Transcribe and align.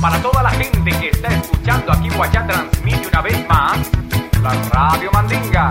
Para 0.00 0.20
toda 0.20 0.42
la 0.42 0.50
gente 0.50 0.90
que 0.90 1.08
está 1.08 1.28
escuchando 1.28 1.92
aquí 1.92 2.08
Guayá 2.10 2.46
transmite 2.46 3.08
una 3.08 3.22
vez 3.22 3.48
más 3.48 3.78
la 4.42 4.52
Radio 4.70 5.10
Mandinga. 5.12 5.70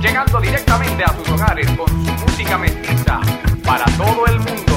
Llegando 0.00 0.40
directamente 0.40 1.04
a 1.04 1.12
sus 1.12 1.28
hogares 1.30 1.68
con 1.72 1.88
su 1.88 2.12
música 2.24 2.56
mestiza 2.56 3.20
para 3.64 3.84
todo 3.96 4.26
el 4.26 4.38
mundo. 4.38 4.69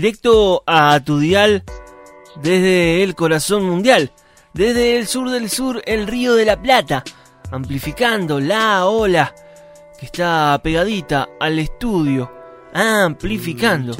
Directo 0.00 0.62
a 0.66 0.98
tu 1.00 1.18
dial 1.18 1.62
desde 2.42 3.02
el 3.02 3.14
corazón 3.14 3.64
mundial, 3.64 4.10
desde 4.54 4.96
el 4.96 5.06
sur 5.06 5.28
del 5.28 5.50
sur, 5.50 5.82
el 5.84 6.06
río 6.06 6.34
de 6.36 6.46
la 6.46 6.58
Plata, 6.58 7.04
amplificando 7.50 8.40
la 8.40 8.86
ola 8.86 9.34
que 9.98 10.06
está 10.06 10.58
pegadita 10.64 11.28
al 11.38 11.58
estudio, 11.58 12.32
amplificando 12.72 13.94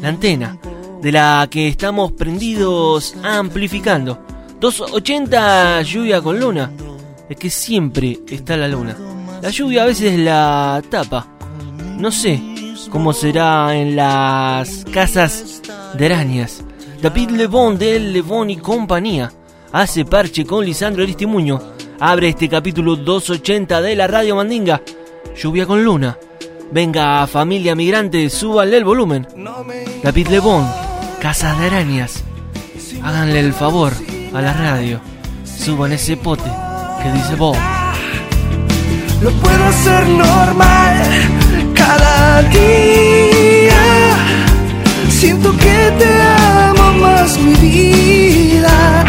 la 0.00 0.10
antena 0.10 0.56
de 1.02 1.10
la 1.10 1.48
que 1.50 1.66
estamos 1.66 2.12
prendidos 2.12 3.16
amplificando. 3.20 4.20
280 4.60 5.82
lluvia 5.82 6.22
con 6.22 6.38
luna, 6.38 6.70
es 7.28 7.36
que 7.36 7.50
siempre 7.50 8.20
está 8.28 8.56
la 8.56 8.68
luna. 8.68 8.96
La 9.42 9.50
lluvia 9.50 9.82
a 9.82 9.86
veces 9.86 10.16
la 10.16 10.80
tapa, 10.88 11.26
no 11.98 12.12
sé 12.12 12.49
cómo 12.88 13.12
será 13.12 13.76
en 13.76 13.96
las 13.96 14.84
casas 14.92 15.60
de 15.94 16.06
arañas. 16.06 16.62
David 17.02 17.30
Lebón 17.30 17.78
de 17.78 17.98
Lebón 17.98 18.50
y 18.50 18.56
compañía 18.56 19.32
hace 19.72 20.04
parche 20.04 20.44
con 20.44 20.64
Lisandro 20.64 21.02
Aristimuño. 21.02 21.60
Abre 21.98 22.28
este 22.28 22.48
capítulo 22.48 22.96
280 22.96 23.80
de 23.82 23.96
la 23.96 24.06
Radio 24.06 24.36
Mandinga. 24.36 24.80
Lluvia 25.36 25.66
con 25.66 25.84
luna. 25.84 26.18
Venga, 26.72 27.26
familia 27.26 27.74
migrante, 27.74 28.30
súbanle 28.30 28.76
el 28.76 28.84
volumen. 28.84 29.26
David 30.02 30.28
Lebón, 30.28 30.66
Casas 31.20 31.58
de 31.58 31.66
Arañas. 31.66 32.22
Háganle 33.02 33.40
el 33.40 33.52
favor 33.52 33.92
a 34.32 34.40
la 34.40 34.52
radio. 34.52 35.00
Suban 35.44 35.92
ese 35.92 36.16
pote 36.16 36.50
que 37.02 37.12
dice 37.12 37.34
Bob. 37.34 37.56
Lo 39.22 39.30
puedo 39.32 39.64
hacer 39.64 40.08
normal 40.08 41.39
cada 41.90 42.42
día. 42.42 43.82
Siento 45.08 45.50
que 45.56 45.78
te 45.98 46.10
amo 46.68 46.86
más 47.02 47.38
mi 47.38 47.54
vida. 47.54 49.04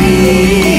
be. 0.00 0.69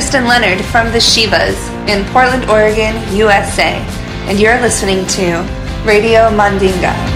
Kristen 0.00 0.24
Leonard 0.24 0.64
from 0.64 0.86
the 0.92 0.98
Shivas 0.98 1.58
in 1.86 2.10
Portland, 2.10 2.48
Oregon, 2.48 2.96
USA, 3.14 3.74
and 4.30 4.40
you're 4.40 4.58
listening 4.62 5.06
to 5.08 5.46
Radio 5.84 6.30
Mandinga. 6.30 7.09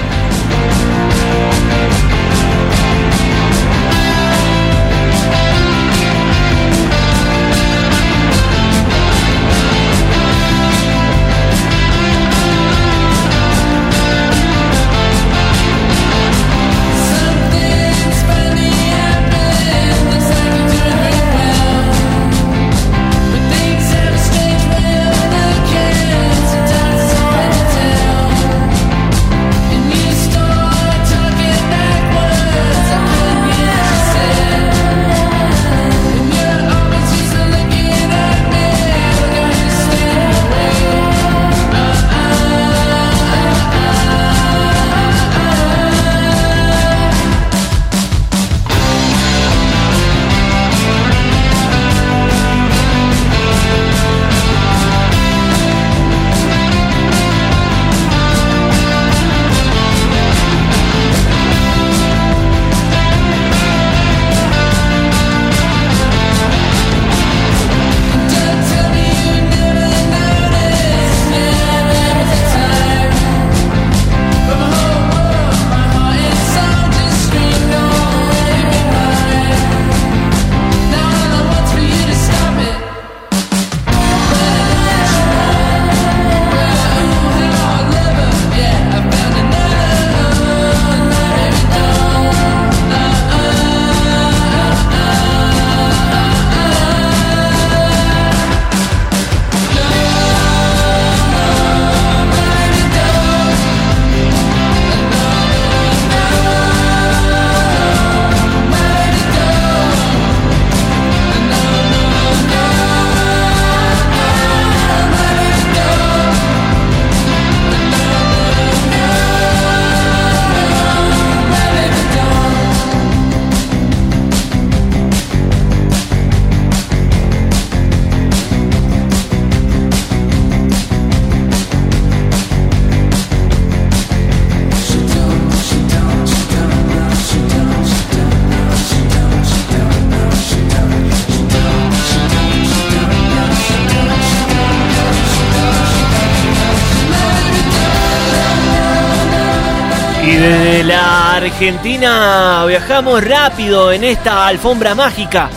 Argentina 151.54 152.64
viajamos 152.66 153.22
rápido 153.22 153.92
en 153.92 154.02
esta 154.02 154.48
alfombra 154.48 154.92
mágica. 154.96 155.48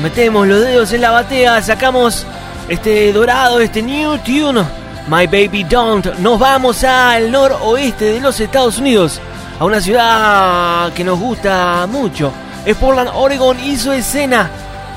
Metemos 0.00 0.46
los 0.46 0.62
dedos 0.62 0.90
en 0.94 1.02
la 1.02 1.10
batea, 1.10 1.60
sacamos 1.60 2.24
este 2.66 3.12
dorado, 3.12 3.60
este 3.60 3.82
new 3.82 4.16
tune, 4.16 4.62
My 5.06 5.26
Baby 5.26 5.64
Don't. 5.64 6.06
Nos 6.20 6.38
vamos 6.38 6.82
al 6.82 7.30
noroeste 7.30 8.06
de 8.06 8.20
los 8.20 8.40
Estados 8.40 8.78
Unidos, 8.78 9.20
a 9.60 9.66
una 9.66 9.82
ciudad 9.82 10.90
que 10.94 11.04
nos 11.04 11.20
gusta 11.20 11.86
mucho. 11.86 12.32
Es 12.64 12.74
Portland, 12.78 13.10
Oregon 13.12 13.60
y 13.62 13.76
su 13.76 13.92
escena 13.92 14.48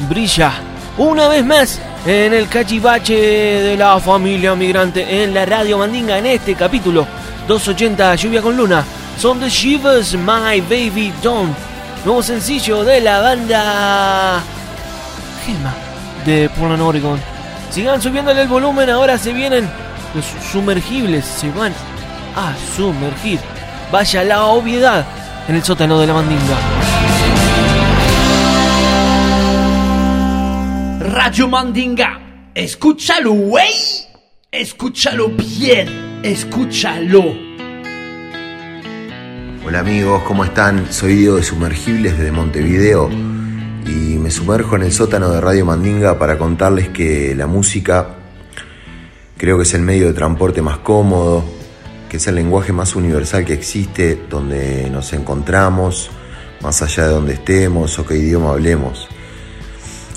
brilla 0.07 0.53
una 0.97 1.27
vez 1.27 1.45
más 1.45 1.77
en 2.05 2.33
el 2.33 2.47
cachivache 2.47 3.15
de 3.15 3.75
la 3.75 3.99
familia 3.99 4.55
migrante 4.55 5.23
en 5.23 5.33
la 5.33 5.45
radio 5.45 5.77
Mandinga 5.77 6.17
en 6.17 6.25
este 6.27 6.55
capítulo 6.55 7.05
280 7.49 8.15
Lluvia 8.15 8.41
con 8.41 8.55
Luna. 8.55 8.85
Son 9.19 9.37
The 9.37 9.49
Shivers, 9.49 10.13
My 10.13 10.61
Baby 10.61 11.11
Don't. 11.21 11.53
Nuevo 12.05 12.23
sencillo 12.23 12.85
de 12.85 13.01
la 13.01 13.19
banda 13.19 14.41
Gema 15.45 15.73
de 16.25 16.49
Portland, 16.57 16.81
Oregon. 16.81 17.19
Sigan 17.69 18.01
subiéndole 18.01 18.43
el 18.43 18.47
volumen, 18.47 18.89
ahora 18.89 19.17
se 19.17 19.33
vienen 19.33 19.69
los 20.15 20.23
sumergibles, 20.49 21.25
se 21.25 21.51
van 21.51 21.73
a 22.33 22.53
sumergir. 22.77 23.41
Vaya 23.91 24.23
la 24.23 24.45
obviedad 24.45 25.05
en 25.49 25.55
el 25.55 25.63
sótano 25.65 25.99
de 25.99 26.07
la 26.07 26.13
Mandinga. 26.13 26.57
Radio 31.11 31.49
Mandinga. 31.49 32.21
Escúchalo, 32.55 33.33
güey. 33.33 33.73
Escúchalo 34.49 35.27
bien. 35.27 36.21
Escúchalo. 36.23 37.48
Hola 39.69 39.81
amigos, 39.81 40.23
¿cómo 40.23 40.43
están? 40.43 40.91
Soy 40.91 41.13
Diego 41.13 41.35
de 41.35 41.43
Sumergibles 41.43 42.17
desde 42.17 42.31
Montevideo 42.31 43.07
y 43.85 44.17
me 44.17 44.31
sumerjo 44.31 44.75
en 44.75 44.81
el 44.81 44.91
sótano 44.91 45.29
de 45.29 45.39
Radio 45.39 45.63
Mandinga 45.63 46.17
para 46.17 46.39
contarles 46.39 46.89
que 46.89 47.35
la 47.35 47.45
música 47.45 48.15
creo 49.37 49.57
que 49.57 49.63
es 49.63 49.73
el 49.75 49.83
medio 49.83 50.07
de 50.07 50.13
transporte 50.13 50.63
más 50.63 50.79
cómodo, 50.79 51.43
que 52.09 52.17
es 52.17 52.25
el 52.25 52.33
lenguaje 52.33 52.73
más 52.73 52.95
universal 52.95 53.45
que 53.45 53.53
existe, 53.53 54.19
donde 54.27 54.89
nos 54.89 55.13
encontramos, 55.13 56.09
más 56.63 56.81
allá 56.81 57.05
de 57.05 57.13
donde 57.13 57.33
estemos 57.33 57.99
o 57.99 58.07
qué 58.07 58.17
idioma 58.17 58.49
hablemos. 58.49 59.07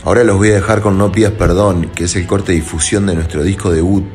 Ahora 0.04 0.24
los 0.24 0.38
voy 0.38 0.48
a 0.48 0.54
dejar 0.54 0.80
con 0.80 0.96
No 0.96 1.12
Pidas 1.12 1.32
Perdón, 1.32 1.90
que 1.94 2.04
es 2.04 2.16
el 2.16 2.26
corte 2.26 2.52
de 2.52 2.60
difusión 2.60 3.04
de 3.04 3.16
nuestro 3.16 3.42
disco 3.42 3.70
debut, 3.70 4.06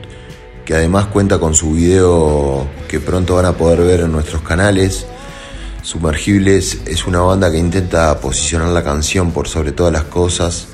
que 0.65 0.73
además 0.73 1.05
cuenta 1.05 1.37
con 1.37 1.53
su 1.53 1.73
video 1.73 2.67
que 2.87 2.99
pronto 2.99 3.35
van 3.35 3.45
a 3.45 3.53
poder 3.53 3.81
ver 3.81 3.99
en 3.99 4.11
nuestros 4.11 4.41
canales. 4.41 5.05
Sumergibles 5.87 6.79
es 6.85 7.07
una 7.07 7.21
banda 7.21 7.49
que 7.49 7.57
intenta 7.57 8.19
posicionar 8.19 8.67
la 8.67 8.83
canción 8.83 9.31
por 9.31 9.47
sobre 9.47 9.71
todas 9.71 9.93
las 9.93 10.03
cosas. 10.03 10.67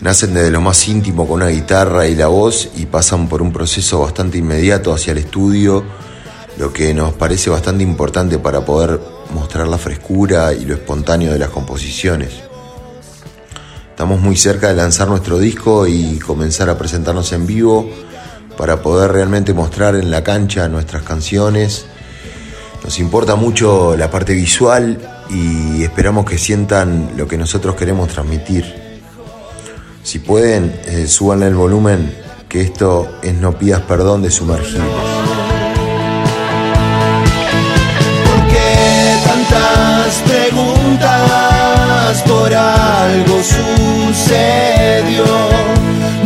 Nacen 0.00 0.32
desde 0.32 0.50
lo 0.50 0.62
más 0.62 0.88
íntimo 0.88 1.28
con 1.28 1.42
una 1.42 1.50
guitarra 1.50 2.06
y 2.06 2.14
la 2.14 2.28
voz 2.28 2.70
y 2.76 2.86
pasan 2.86 3.28
por 3.28 3.42
un 3.42 3.52
proceso 3.52 4.00
bastante 4.00 4.38
inmediato 4.38 4.94
hacia 4.94 5.12
el 5.12 5.18
estudio, 5.18 5.84
lo 6.56 6.72
que 6.72 6.94
nos 6.94 7.12
parece 7.12 7.50
bastante 7.50 7.82
importante 7.82 8.38
para 8.38 8.64
poder 8.64 8.98
mostrar 9.34 9.68
la 9.68 9.76
frescura 9.76 10.54
y 10.54 10.64
lo 10.64 10.72
espontáneo 10.72 11.34
de 11.34 11.40
las 11.40 11.50
composiciones. 11.50 12.30
Estamos 13.90 14.18
muy 14.18 14.38
cerca 14.38 14.68
de 14.68 14.76
lanzar 14.76 15.08
nuestro 15.08 15.38
disco 15.38 15.86
y 15.86 16.18
comenzar 16.20 16.70
a 16.70 16.78
presentarnos 16.78 17.30
en 17.32 17.46
vivo 17.46 17.86
para 18.56 18.80
poder 18.80 19.12
realmente 19.12 19.52
mostrar 19.52 19.94
en 19.94 20.10
la 20.10 20.24
cancha 20.24 20.70
nuestras 20.70 21.02
canciones. 21.02 21.84
Nos 22.84 22.98
importa 22.98 23.34
mucho 23.34 23.96
la 23.96 24.10
parte 24.10 24.34
visual 24.34 24.98
y 25.30 25.82
esperamos 25.82 26.26
que 26.26 26.36
sientan 26.36 27.12
lo 27.16 27.26
que 27.26 27.38
nosotros 27.38 27.76
queremos 27.76 28.10
transmitir. 28.10 29.00
Si 30.02 30.18
pueden, 30.18 30.78
eh, 30.84 31.06
súbanle 31.06 31.46
el 31.46 31.54
volumen, 31.54 32.14
que 32.46 32.60
esto 32.60 33.08
es 33.22 33.32
No 33.32 33.58
pidas 33.58 33.80
perdón 33.80 34.20
de 34.20 34.30
sumergibles. 34.30 34.82
¿Por 38.26 38.48
qué 38.48 39.16
tantas 39.24 40.22
preguntas? 40.26 42.22
Por 42.26 42.52
algo 42.52 43.40
sucedió. 43.42 45.24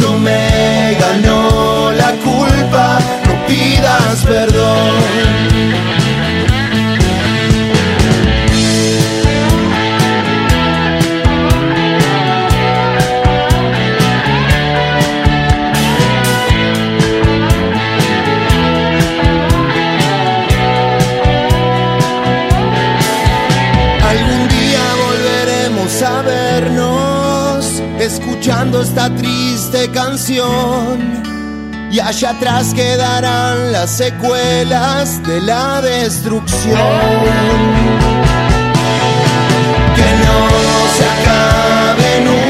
No 0.00 0.18
me 0.18 0.96
ganó 0.98 1.92
la 1.92 2.10
culpa, 2.16 2.98
no 3.26 3.46
pidas 3.46 4.24
perdón. 4.26 5.27
Esta 28.76 29.08
triste 29.16 29.90
canción. 29.90 31.88
Y 31.90 32.00
allá 32.00 32.30
atrás 32.30 32.74
quedarán 32.74 33.72
las 33.72 33.90
secuelas 33.90 35.22
de 35.26 35.40
la 35.40 35.80
destrucción. 35.80 36.78
Que 39.96 40.08
no 40.24 40.38
se 40.96 41.04
acabe 41.16 42.20
nunca, 42.24 42.47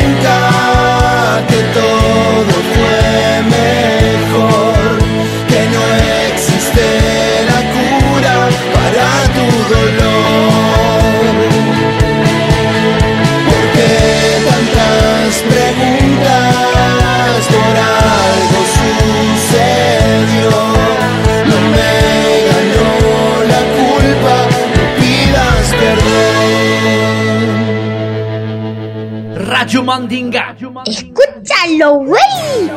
Mandinga. 29.98 30.54
Escúchalo, 30.86 31.94
güey. 31.94 32.70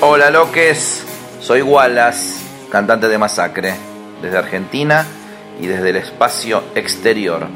Hola 0.00 0.30
loques, 0.30 1.04
soy 1.38 1.60
Wallace, 1.60 2.40
cantante 2.70 3.08
de 3.08 3.18
Masacre, 3.18 3.74
desde 4.22 4.38
Argentina 4.38 5.04
y 5.60 5.66
desde 5.66 5.90
el 5.90 5.96
espacio 5.96 6.64
exterior. 6.74 7.48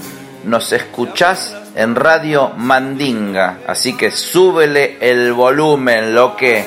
Nos 0.45 0.71
escuchás 0.73 1.57
en 1.77 1.95
Radio 1.95 2.51
Mandinga, 2.59 3.61
así 3.67 3.97
que 3.97 4.11
súbele 4.11 4.99
el 5.01 5.33
volumen, 5.33 6.15
loque. 6.15 6.67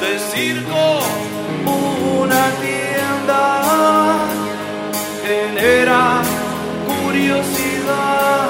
de 0.00 0.18
circo 0.18 1.00
una 2.20 2.48
tienda 2.60 4.18
genera 5.26 6.22
curiosidad 6.86 8.44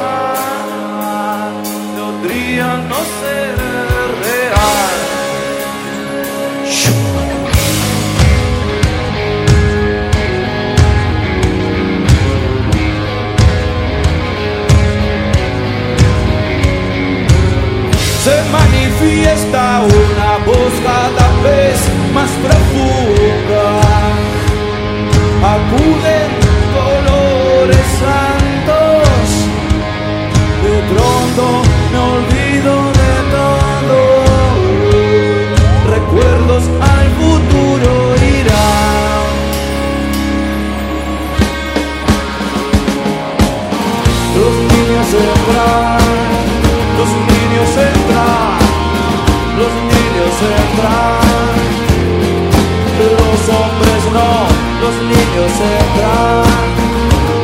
podría 2.25 2.76
no 2.88 2.97
ser 2.97 3.57
real 4.23 4.95
se 18.23 18.37
manifiesta 18.50 19.83
una 19.83 20.45
voz 20.47 20.73
cada 20.83 21.28
vez 21.43 21.78
más 22.14 22.31
profunda. 22.43 23.64
Acuden 25.54 26.43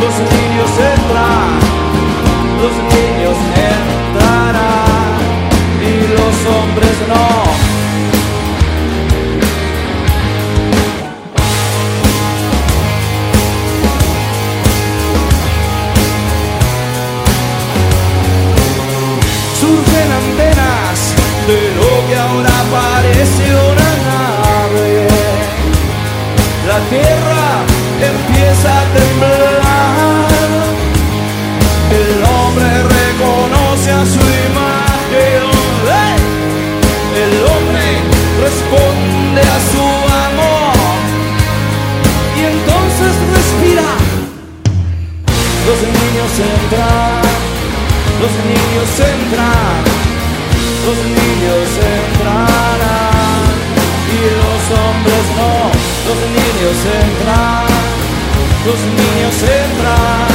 los 0.00 0.14
niños 0.18 0.70
entran, 0.92 1.50
los 2.60 2.74
niños 2.94 3.36
entrarán 3.70 5.20
y 5.80 5.94
los 6.16 6.36
hombres 6.54 6.96
no. 7.08 7.50
surgen 19.60 20.10
antenas 20.22 20.98
de 21.46 21.60
lo 21.76 21.90
que 22.08 22.16
ahora 22.16 22.56
parece 22.72 23.44
una 23.70 23.90
nave. 24.08 25.08
La 26.66 26.78
tierra 26.88 27.39
empieza 28.06 28.68
a 28.80 28.84
temblar. 28.96 30.28
El 32.00 32.24
hombre 32.24 32.70
reconoce 32.98 33.90
a 33.90 34.04
su 34.04 34.22
imagen. 34.48 35.42
El 37.24 37.34
hombre 37.52 37.86
responde 38.44 39.40
a 39.40 39.58
su 39.72 39.86
amor. 40.28 40.98
Y 42.36 42.40
entonces 42.54 43.12
respira. 43.36 43.90
Los 45.66 45.78
niños 45.82 46.32
entran. 46.38 47.30
Los 48.20 48.32
niños 48.44 48.90
entran, 49.00 49.80
los 50.84 50.98
niños 51.08 51.68
entrarán 51.96 53.42
y 54.12 54.20
los 54.36 54.60
hombres 54.78 55.24
no. 55.38 55.54
Los 56.06 56.18
niños 56.36 56.78
entran, 57.00 57.69
los 58.64 58.78
niños 58.78 59.34
entran, 59.42 60.28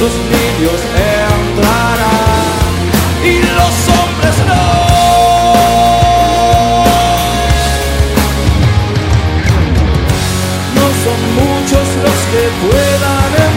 los 0.00 0.12
niños 0.34 0.80
entrarán 1.18 2.22
y 3.24 3.38
los 3.58 3.74
hombres 3.96 4.36
no. 4.48 4.64
No 10.76 10.86
son 11.04 11.20
muchos 11.40 11.86
los 12.04 12.18
que 12.32 12.42
puedan 12.66 13.51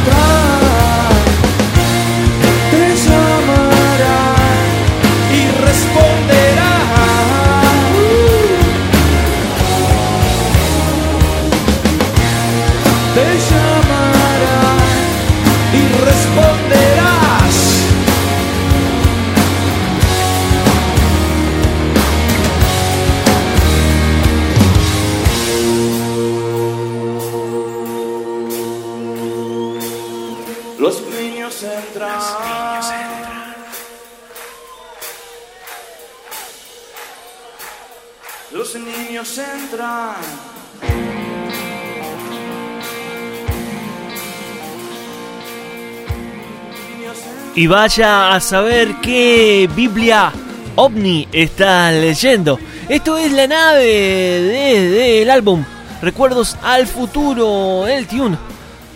Y 47.56 47.68
vaya 47.68 48.36
a 48.36 48.42
saber 48.42 48.96
qué 49.02 49.70
Biblia 49.74 50.34
ovni 50.76 51.26
está 51.32 51.90
leyendo. 51.90 52.60
Esto 52.90 53.18
es 53.18 53.32
la 53.32 53.48
nave 53.48 53.86
desde 53.86 55.22
el 55.22 55.30
álbum 55.30 55.64
Recuerdos 56.02 56.58
al 56.62 56.86
Futuro, 56.86 57.88
el 57.88 58.08
tune 58.08 58.38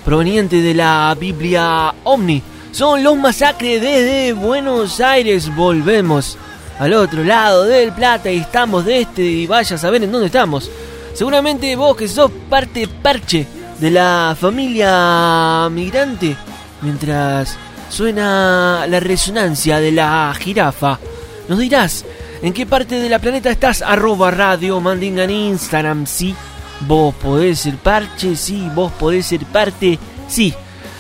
proveniente 0.04 0.62
de 0.62 0.74
la 0.74 1.16
Biblia 1.18 1.94
Omni. 2.04 2.44
Son 2.74 3.02
los 3.02 3.16
masacres 3.16 3.82
desde 3.82 4.34
Buenos 4.34 5.00
Aires. 5.00 5.56
Volvemos 5.56 6.38
al 6.80 6.94
otro 6.94 7.24
lado 7.24 7.64
del 7.64 7.94
Plata 7.94 8.30
y 8.30 8.40
estamos 8.40 8.84
de 8.84 9.02
este 9.02 9.22
y 9.22 9.48
vaya 9.48 9.78
a 9.78 9.80
saber 9.80 10.04
en 10.04 10.12
dónde 10.12 10.28
estamos. 10.28 10.70
Seguramente 11.14 11.76
vos 11.78 11.96
que 11.96 12.10
sos 12.10 12.30
parte 12.50 12.88
parche 12.88 13.48
de 13.80 13.92
la 13.92 14.36
familia 14.40 15.70
migrante, 15.72 16.36
mientras 16.82 17.58
suena 17.90 18.86
la 18.88 19.00
resonancia 19.00 19.80
de 19.80 19.92
la 19.92 20.34
jirafa, 20.40 21.00
nos 21.48 21.60
dirás 21.60 22.06
en 22.42 22.54
qué 22.54 22.66
parte 22.66 23.00
de 23.00 23.10
la 23.10 23.20
planeta 23.20 23.50
estás. 23.50 23.82
Arroba 23.82 24.32
Radio 24.32 24.80
Mandinga 24.80 25.24
en 25.24 25.32
Instagram, 25.32 26.06
sí. 26.06 26.36
Vos 26.82 27.14
podés 27.16 27.60
ser 27.60 27.76
parche, 27.76 28.36
sí. 28.36 28.70
Vos 28.74 28.92
podés 28.94 29.26
ser 29.26 29.46
parte, 29.46 30.00
sí. 30.28 30.54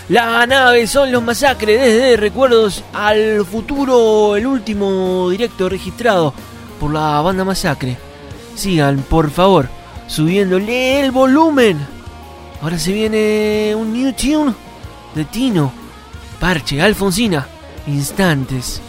La 0.10 0.46
nave 0.48 0.88
son 0.88 1.12
los 1.12 1.24
masacres 1.24 1.79
desde 1.79 2.17
Recuerdos 2.17 2.84
al 2.93 3.46
Futuro, 3.46 4.36
el 4.36 4.48
último 4.48 5.29
directo 5.29 5.69
registrado 5.69 6.34
por 6.79 6.91
la 6.91 7.22
banda 7.22 7.46
Masacre. 7.46 7.96
Sigan, 8.55 9.03
por 9.03 9.29
favor, 9.29 9.69
subiéndole 10.08 11.00
el 11.00 11.12
volumen. 11.12 11.77
Ahora 12.62 12.79
se 12.79 12.91
viene 12.91 13.74
un 13.75 13.93
new 13.93 14.12
tune 14.13 14.53
de 15.13 15.25
Tino, 15.25 15.72
Parche, 16.39 16.81
Alfonsina, 16.81 17.48
Instantes, 17.87 18.81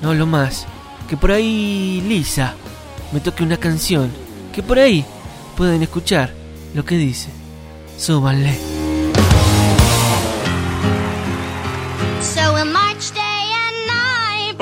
no 0.00 0.14
lo 0.14 0.26
más. 0.26 0.66
Que 1.08 1.16
por 1.16 1.32
ahí 1.32 2.02
Lisa 2.06 2.54
me 3.12 3.20
toque 3.20 3.42
una 3.42 3.56
canción. 3.56 4.10
Que 4.54 4.62
por 4.62 4.78
ahí 4.78 5.04
pueden 5.56 5.82
escuchar 5.82 6.32
lo 6.74 6.84
que 6.84 6.96
dice. 6.96 7.30
Súbanle. 7.98 8.58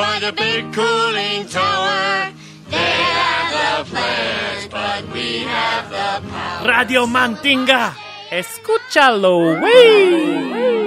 by 0.00 0.18
the 0.20 0.32
big 0.32 0.72
cooling 0.72 1.46
tower. 1.48 2.32
They 2.70 2.94
have 3.12 3.84
the 3.84 3.90
plans, 3.90 4.66
but 4.70 5.02
we 5.12 5.44
have 5.44 5.90
the 5.90 6.28
power. 6.28 6.66
Radio 6.66 7.06
Mantinga, 7.06 7.94
escúchalo, 8.30 9.60
wey. 9.60 10.79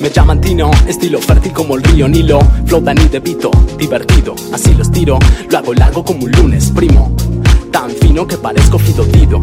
Me 0.00 0.10
llaman 0.10 0.40
Tino, 0.40 0.70
estilo 0.86 1.18
fértil 1.20 1.52
como 1.52 1.76
el 1.76 1.82
río 1.82 2.06
Nilo. 2.06 2.38
Flotan 2.66 2.98
y 2.98 3.08
debito, 3.08 3.50
divertido, 3.78 4.34
así 4.52 4.74
los 4.74 4.90
tiro. 4.90 5.18
Lo 5.50 5.58
hago 5.58 5.72
largo 5.72 6.04
como 6.04 6.24
un 6.24 6.32
lunes, 6.32 6.70
primo. 6.70 7.14
Tan 7.70 7.90
fino 7.90 8.26
que 8.26 8.36
parezco 8.36 8.78
fidodido. 8.78 9.40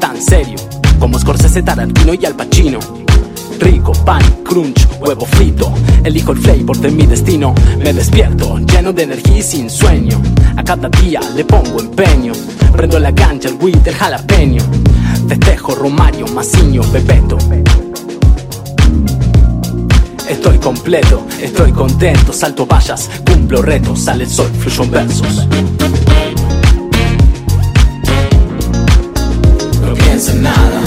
Tan 0.00 0.20
serio 0.20 0.56
como 1.00 1.18
Scorsese, 1.18 1.62
Tarantino 1.62 2.14
y 2.14 2.24
Al 2.26 2.34
Pacino. 2.34 2.78
Rico, 3.58 3.92
pan, 4.04 4.22
crunch, 4.44 4.86
huevo 5.00 5.26
frito. 5.26 5.72
Elijo 6.04 6.32
el 6.32 6.38
flavor 6.38 6.78
de 6.78 6.90
mi 6.90 7.06
destino. 7.06 7.54
Me 7.78 7.92
despierto, 7.92 8.58
lleno 8.58 8.92
de 8.92 9.02
energía 9.02 9.38
y 9.38 9.42
sin 9.42 9.68
sueño. 9.68 10.20
A 10.56 10.62
cada 10.62 10.88
día 10.88 11.20
le 11.34 11.44
pongo 11.44 11.80
empeño. 11.80 12.32
Prendo 12.72 13.00
la 13.00 13.12
cancha, 13.12 13.48
el 13.48 13.56
weed, 13.60 13.86
el 13.86 13.94
jalapeño. 13.94 14.62
Festejo, 15.28 15.74
Romario, 15.74 16.26
Maciño, 16.28 16.82
Bebeto. 16.92 17.38
Estoy 20.28 20.58
completo, 20.58 21.26
estoy 21.40 21.72
contento, 21.72 22.34
salto 22.34 22.66
vallas, 22.66 23.08
cumplo 23.26 23.62
retos, 23.62 24.00
sale 24.00 24.24
el 24.24 24.30
sol, 24.30 24.50
fluyo 24.58 24.82
en 24.84 24.90
versos. 24.90 25.46
No 29.82 29.94
pienso 29.94 30.32
en 30.32 30.42
nada. 30.42 30.82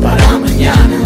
Para 0.00 0.38
mañana. 0.38 0.98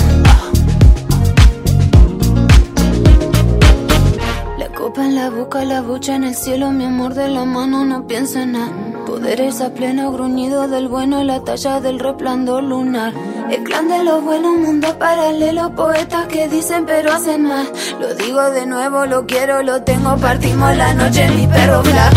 La 4.58 4.68
copa 4.68 5.06
en 5.06 5.14
la 5.14 5.30
boca, 5.30 5.64
la 5.64 5.80
bucha 5.80 6.16
en 6.16 6.24
el 6.24 6.34
cielo, 6.34 6.70
mi 6.70 6.84
amor 6.84 7.14
de 7.14 7.28
la 7.28 7.46
mano, 7.46 7.84
no 7.86 8.06
pienso 8.06 8.40
en 8.40 8.52
nada. 8.52 8.93
Poderes 9.06 9.60
a 9.60 9.70
pleno 9.70 10.12
gruñido 10.12 10.66
del 10.66 10.88
bueno, 10.88 11.22
la 11.24 11.40
talla 11.44 11.80
del 11.80 11.98
resplandor 11.98 12.62
lunar. 12.62 13.12
El 13.50 13.62
clan 13.62 13.88
de 13.88 14.02
los 14.02 14.22
buenos, 14.24 14.56
mundo 14.56 14.98
paralelo, 14.98 15.74
poetas 15.74 16.26
que 16.26 16.48
dicen 16.48 16.86
pero 16.86 17.12
hacen 17.12 17.42
más. 17.42 17.68
Lo 18.00 18.14
digo 18.14 18.50
de 18.50 18.66
nuevo, 18.66 19.04
lo 19.06 19.26
quiero, 19.26 19.62
lo 19.62 19.82
tengo, 19.82 20.16
partimos 20.16 20.76
la 20.76 20.94
noche, 20.94 21.28
mi 21.30 21.46
perro 21.46 21.82
black. 21.82 22.14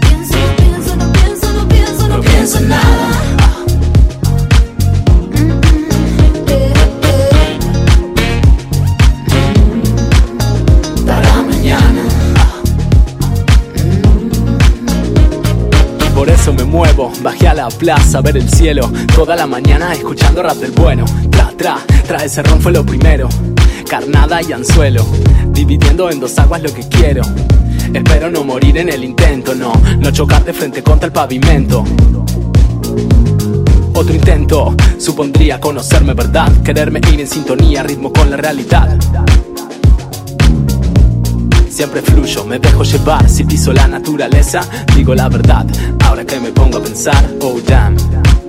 Pienso, 0.00 0.36
no 0.38 0.56
pienso, 0.56 0.96
no 0.96 1.12
pienso, 1.12 1.52
no 1.52 1.68
pienso, 1.68 2.08
no 2.08 2.20
pienso 2.20 2.58
en 2.58 2.68
nada. 2.68 3.05
La 17.68 17.78
plaza 17.78 18.20
ver 18.20 18.36
el 18.36 18.48
cielo 18.48 18.90
Toda 19.14 19.34
la 19.34 19.46
mañana 19.46 19.92
escuchando 19.92 20.42
rap 20.42 20.56
del 20.56 20.70
bueno. 20.70 21.04
Tra, 21.30 21.50
tra, 21.56 21.78
tra, 22.06 22.24
ese 22.24 22.42
ron 22.42 22.60
fue 22.60 22.70
lo 22.72 22.84
primero. 22.84 23.28
Carnada 23.88 24.40
y 24.42 24.52
anzuelo 24.52 25.04
Dividiendo 25.48 26.10
en 26.10 26.20
dos 26.20 26.38
aguas 26.38 26.62
lo 26.62 26.72
que 26.72 26.82
quiero. 26.88 27.22
Espero 27.92 28.30
no 28.30 28.44
morir 28.44 28.78
en 28.78 28.88
el 28.88 29.02
intento, 29.02 29.54
no 29.54 29.72
No 29.98 30.10
chocar 30.12 30.44
de 30.44 30.52
frente 30.52 30.82
contra 30.82 31.06
el 31.06 31.12
pavimento. 31.12 31.84
Otro 33.94 34.14
intento 34.14 34.76
supondría 34.98 35.58
conocerme 35.58 36.12
verdad, 36.12 36.52
quererme 36.62 37.00
ir 37.12 37.20
en 37.20 37.26
sintonía, 37.26 37.82
ritmo 37.82 38.12
con 38.12 38.30
la 38.30 38.36
realidad. 38.36 38.96
Siempre 41.76 42.00
fluyo, 42.00 42.42
me 42.46 42.58
dejo 42.58 42.84
llevar, 42.84 43.28
si 43.28 43.44
piso 43.44 43.70
la 43.70 43.86
naturaleza, 43.86 44.62
digo 44.94 45.14
la 45.14 45.28
verdad. 45.28 45.66
Ahora 46.06 46.24
que 46.24 46.40
me 46.40 46.50
pongo 46.50 46.78
a 46.78 46.82
pensar, 46.82 47.22
oh 47.42 47.60
damn, 47.66 47.94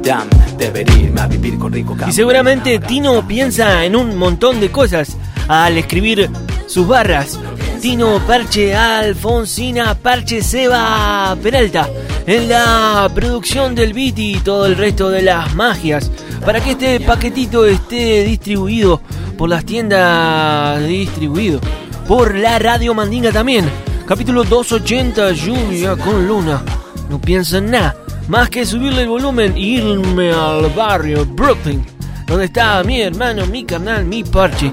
damn, 0.01 0.29
debería 0.57 0.95
irme 0.97 1.19
a 1.19 1.27
vivir 1.27 1.57
con 1.57 1.73
rico 1.73 1.93
Y 2.07 2.13
seguramente 2.13 2.79
Tino 2.79 3.27
piensa 3.27 3.83
en 3.83 3.97
un 3.97 4.15
montón 4.15 4.61
de 4.61 4.71
cosas 4.71 5.17
al 5.49 5.77
escribir 5.77 6.29
sus 6.67 6.87
barras. 6.87 7.37
Tino 7.81 8.17
Parche 8.25 8.73
Alfonsina 8.73 9.93
Parche 9.95 10.41
Seba 10.41 11.35
Peralta 11.43 11.89
en 12.25 12.47
la 12.47 13.11
producción 13.13 13.75
del 13.75 13.91
beat 13.91 14.19
y 14.19 14.39
todo 14.39 14.65
el 14.65 14.77
resto 14.77 15.09
de 15.09 15.23
las 15.23 15.53
magias 15.53 16.09
para 16.45 16.61
que 16.61 16.71
este 16.71 17.01
paquetito 17.01 17.65
esté 17.65 18.23
distribuido 18.23 19.01
por 19.37 19.49
las 19.49 19.65
tiendas 19.65 20.81
distribuido 20.87 21.59
por 22.07 22.35
la 22.35 22.57
radio 22.59 22.93
Mandinga 22.93 23.31
también. 23.31 23.69
Capítulo 24.07 24.43
280 24.43 25.31
Lluvia 25.33 25.95
con 25.95 26.27
Luna. 26.27 26.63
No 27.09 27.19
pienso 27.19 27.57
en 27.57 27.71
nada 27.71 27.95
más 28.27 28.49
que 28.49 28.65
subirle 28.65 29.03
el 29.03 29.09
volumen 29.09 29.53
e 29.55 29.59
irme 29.59 30.31
al 30.31 30.69
barrio 30.69 31.25
Brooklyn 31.25 31.97
donde 32.27 32.45
está 32.45 32.83
mi 32.83 33.01
hermano, 33.01 33.45
mi 33.47 33.63
carnal, 33.63 34.03
mi 34.05 34.23
parche, 34.23 34.71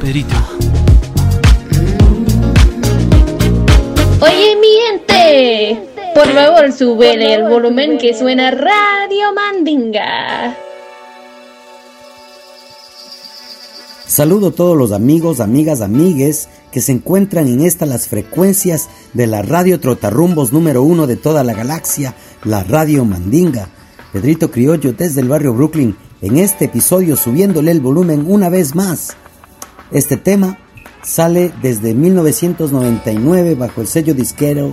Pedrito. 0.00 0.36
Oye, 4.20 4.56
mi 4.56 4.68
gente, 4.86 5.82
por 6.14 6.28
favor, 6.28 6.72
súbele 6.72 7.34
el 7.34 7.48
volumen 7.48 7.98
que 7.98 8.14
suena 8.14 8.52
Radio 8.52 9.32
Mandinga. 9.34 10.56
Saludo 14.06 14.48
a 14.48 14.52
todos 14.52 14.76
los 14.76 14.92
amigos, 14.92 15.40
amigas, 15.40 15.80
amigues 15.80 16.48
que 16.70 16.82
se 16.82 16.92
encuentran 16.92 17.48
en 17.48 17.62
estas 17.62 17.88
las 17.88 18.06
frecuencias 18.06 18.90
de 19.14 19.26
la 19.26 19.40
radio 19.40 19.80
Trotarrumbos 19.80 20.52
número 20.52 20.82
uno 20.82 21.06
de 21.06 21.16
toda 21.16 21.42
la 21.42 21.54
galaxia, 21.54 22.14
la 22.44 22.62
Radio 22.64 23.06
Mandinga. 23.06 23.68
Pedrito 24.12 24.50
Criollo 24.50 24.92
desde 24.92 25.22
el 25.22 25.28
barrio 25.28 25.54
Brooklyn, 25.54 25.96
en 26.20 26.36
este 26.36 26.66
episodio 26.66 27.16
subiéndole 27.16 27.70
el 27.70 27.80
volumen 27.80 28.26
una 28.28 28.50
vez 28.50 28.74
más. 28.74 29.16
Este 29.90 30.18
tema 30.18 30.58
sale 31.02 31.52
desde 31.62 31.94
1999 31.94 33.54
bajo 33.54 33.80
el 33.80 33.86
sello 33.86 34.12
disquero 34.12 34.72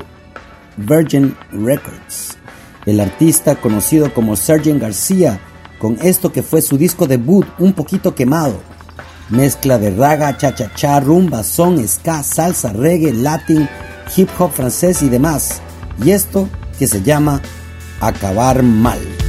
Virgin 0.75 1.35
Records. 1.53 2.37
El 2.85 2.99
artista 2.99 3.55
conocido 3.55 4.13
como 4.13 4.35
Sergeant 4.35 4.81
García, 4.81 5.39
con 5.79 5.97
esto 6.01 6.33
que 6.33 6.43
fue 6.43 6.61
su 6.61 6.77
disco 6.77 7.07
debut, 7.07 7.45
Un 7.59 7.71
poquito 7.71 8.13
quemado. 8.13 8.59
Mezcla 9.31 9.77
de 9.77 9.91
raga, 9.91 10.37
cha-cha-cha, 10.37 10.99
rumba, 10.99 11.43
son, 11.43 11.87
ska, 11.87 12.23
salsa, 12.23 12.73
reggae, 12.73 13.13
latín, 13.13 13.67
hip 14.15 14.29
hop 14.37 14.51
francés 14.51 15.01
y 15.01 15.09
demás. 15.09 15.61
Y 16.03 16.11
esto 16.11 16.47
que 16.77 16.87
se 16.87 17.01
llama 17.01 17.41
Acabar 17.99 18.61
Mal. 18.61 19.20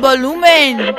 Volumen. 0.00 0.94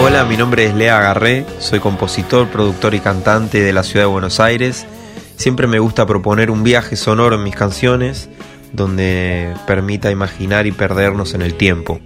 Hola, 0.00 0.24
mi 0.24 0.36
nombre 0.36 0.66
es 0.66 0.74
Lea 0.74 1.00
Garré, 1.00 1.44
soy 1.58 1.80
compositor, 1.80 2.48
productor 2.48 2.94
y 2.94 3.00
cantante 3.00 3.60
de 3.60 3.72
la 3.72 3.82
ciudad 3.82 4.06
de 4.06 4.12
Buenos 4.12 4.40
Aires. 4.40 4.86
Siempre 5.36 5.66
me 5.66 5.78
gusta 5.78 6.06
proponer 6.06 6.50
un 6.50 6.62
viaje 6.62 6.96
sonoro 6.96 7.36
en 7.36 7.42
mis 7.42 7.54
canciones 7.54 8.30
donde 8.72 9.52
permita 9.66 10.10
imaginar 10.10 10.66
y 10.66 10.72
perdernos 10.72 11.34
en 11.34 11.42
el 11.42 11.54
tiempo. 11.54 12.00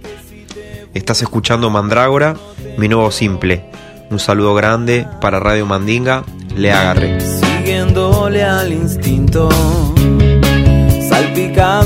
Estás 0.93 1.21
escuchando 1.21 1.69
Mandrágora, 1.69 2.35
mi 2.77 2.87
nuevo 2.87 3.11
simple. 3.11 3.65
Un 4.09 4.19
saludo 4.19 4.53
grande 4.53 5.07
para 5.21 5.39
Radio 5.39 5.65
Mandinga, 5.65 6.23
Lea 6.55 6.83
Garré. 6.83 7.19
Siguiéndole 7.21 8.43
al 8.43 8.73
instinto 8.73 9.49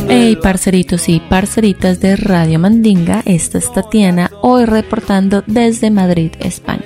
Hey 0.08 0.38
parceritos 0.42 1.10
y 1.10 1.20
parceritas 1.20 2.00
de 2.00 2.16
Radio 2.16 2.58
Mandinga, 2.58 3.22
esta 3.26 3.58
es 3.58 3.70
Tatiana, 3.74 4.32
hoy 4.42 4.64
reportando 4.64 5.44
desde 5.46 5.92
Madrid, 5.92 6.32
España. 6.40 6.86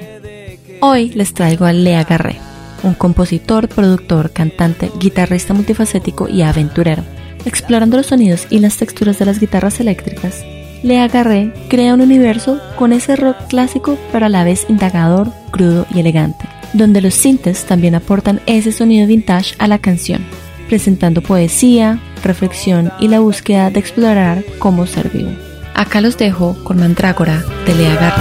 Hoy 0.82 1.12
les 1.12 1.36
traigo 1.36 1.66
a 1.66 1.74
Lea 1.74 2.04
Garré, 2.06 2.38
un 2.82 2.96
compositor, 2.96 3.68
productor, 3.68 4.32
cantante, 4.32 4.90
guitarrista 5.00 5.54
multifacético 5.54 6.28
y 6.28 6.42
aventurero. 6.42 7.04
Explorando 7.46 7.98
los 7.98 8.08
sonidos 8.08 8.48
y 8.50 8.58
las 8.58 8.78
texturas 8.78 9.20
de 9.20 9.26
las 9.26 9.40
guitarras 9.40 9.80
eléctricas, 9.80 10.44
Lea 10.82 11.08
Garré 11.08 11.54
crea 11.70 11.94
un 11.94 12.02
universo 12.02 12.60
con 12.78 12.94
ese 12.94 13.16
rock 13.16 13.38
clásico 13.48 13.96
pero 14.12 14.26
a 14.26 14.30
la 14.30 14.44
vez 14.44 14.66
indagador, 14.70 15.32
crudo 15.52 15.86
y 15.94 16.00
elegante, 16.00 16.48
donde 16.74 17.02
los 17.02 17.14
sintes 17.14 17.66
también 17.66 17.94
aportan 17.94 18.42
ese 18.48 18.72
sonido 18.72 19.06
vintage 19.06 19.54
a 19.60 19.68
la 19.68 19.78
canción, 19.78 20.26
presentando 20.68 21.22
poesía, 21.22 22.00
reflexión 22.26 22.92
y 23.00 23.08
la 23.08 23.20
búsqueda 23.20 23.70
de 23.70 23.80
explorar 23.80 24.44
cómo 24.60 24.86
ser 24.86 25.10
vivo. 25.10 25.32
Acá 25.74 26.02
los 26.02 26.18
dejo 26.18 26.62
con 26.64 26.80
Mandrágora 26.80 27.44
de 27.66 27.76
Lea. 27.76 28.16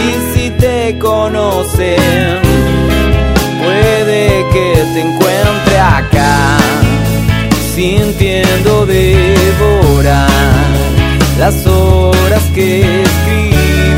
Y 0.00 0.32
si 0.32 0.50
te 0.50 0.96
conocen, 0.98 2.38
puede 3.62 4.46
que 4.52 4.84
te 4.94 5.00
encuentre 5.00 5.78
acá, 5.78 6.58
sintiendo 7.74 8.86
devorar 8.86 10.28
las 11.38 11.66
horas 11.66 12.42
que 12.54 13.02
escribí 13.02 13.97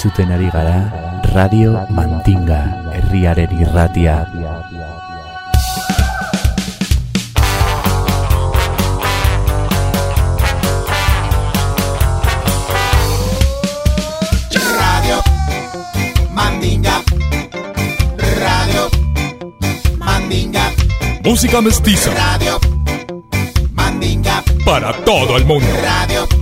Entzuten 0.00 0.32
ari 0.32 0.48
gara 0.48 0.88
Radio 1.36 1.76
Mandinga 1.92 2.88
herriaren 2.96 3.52
irratia. 3.52 4.14
Radio 14.48 15.20
Mandinga. 16.32 16.96
Radio 18.40 18.88
Mandinga. 19.98 20.64
Música 21.22 21.60
mestiza 21.60 22.10
Radio 22.16 22.56
Mandinga. 23.76 24.42
para 24.64 24.94
todo 25.04 25.36
el 25.36 25.44
mundo. 25.44 25.68
Radio. 25.84 26.39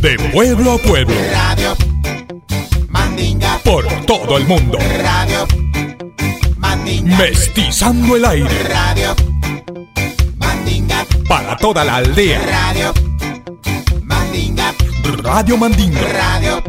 De 0.00 0.16
pueblo 0.32 0.74
a 0.74 0.78
pueblo. 0.78 1.14
Radio 1.32 1.76
Mandinga. 2.88 3.58
Por 3.64 3.84
todo 4.06 4.36
el 4.36 4.46
mundo. 4.46 4.78
Radio 5.02 5.44
Mandinga. 6.56 7.16
Mestizando 7.18 8.14
el 8.14 8.24
aire. 8.24 8.62
Radio 8.68 9.16
Mandinga. 10.36 11.04
Para 11.28 11.56
toda 11.56 11.82
la 11.84 11.96
aldea. 11.96 12.40
Radio 12.46 12.94
Mandinga. 14.04 14.72
Radio 15.24 15.56
Mandinga. 15.56 16.00
Radio 16.00 16.62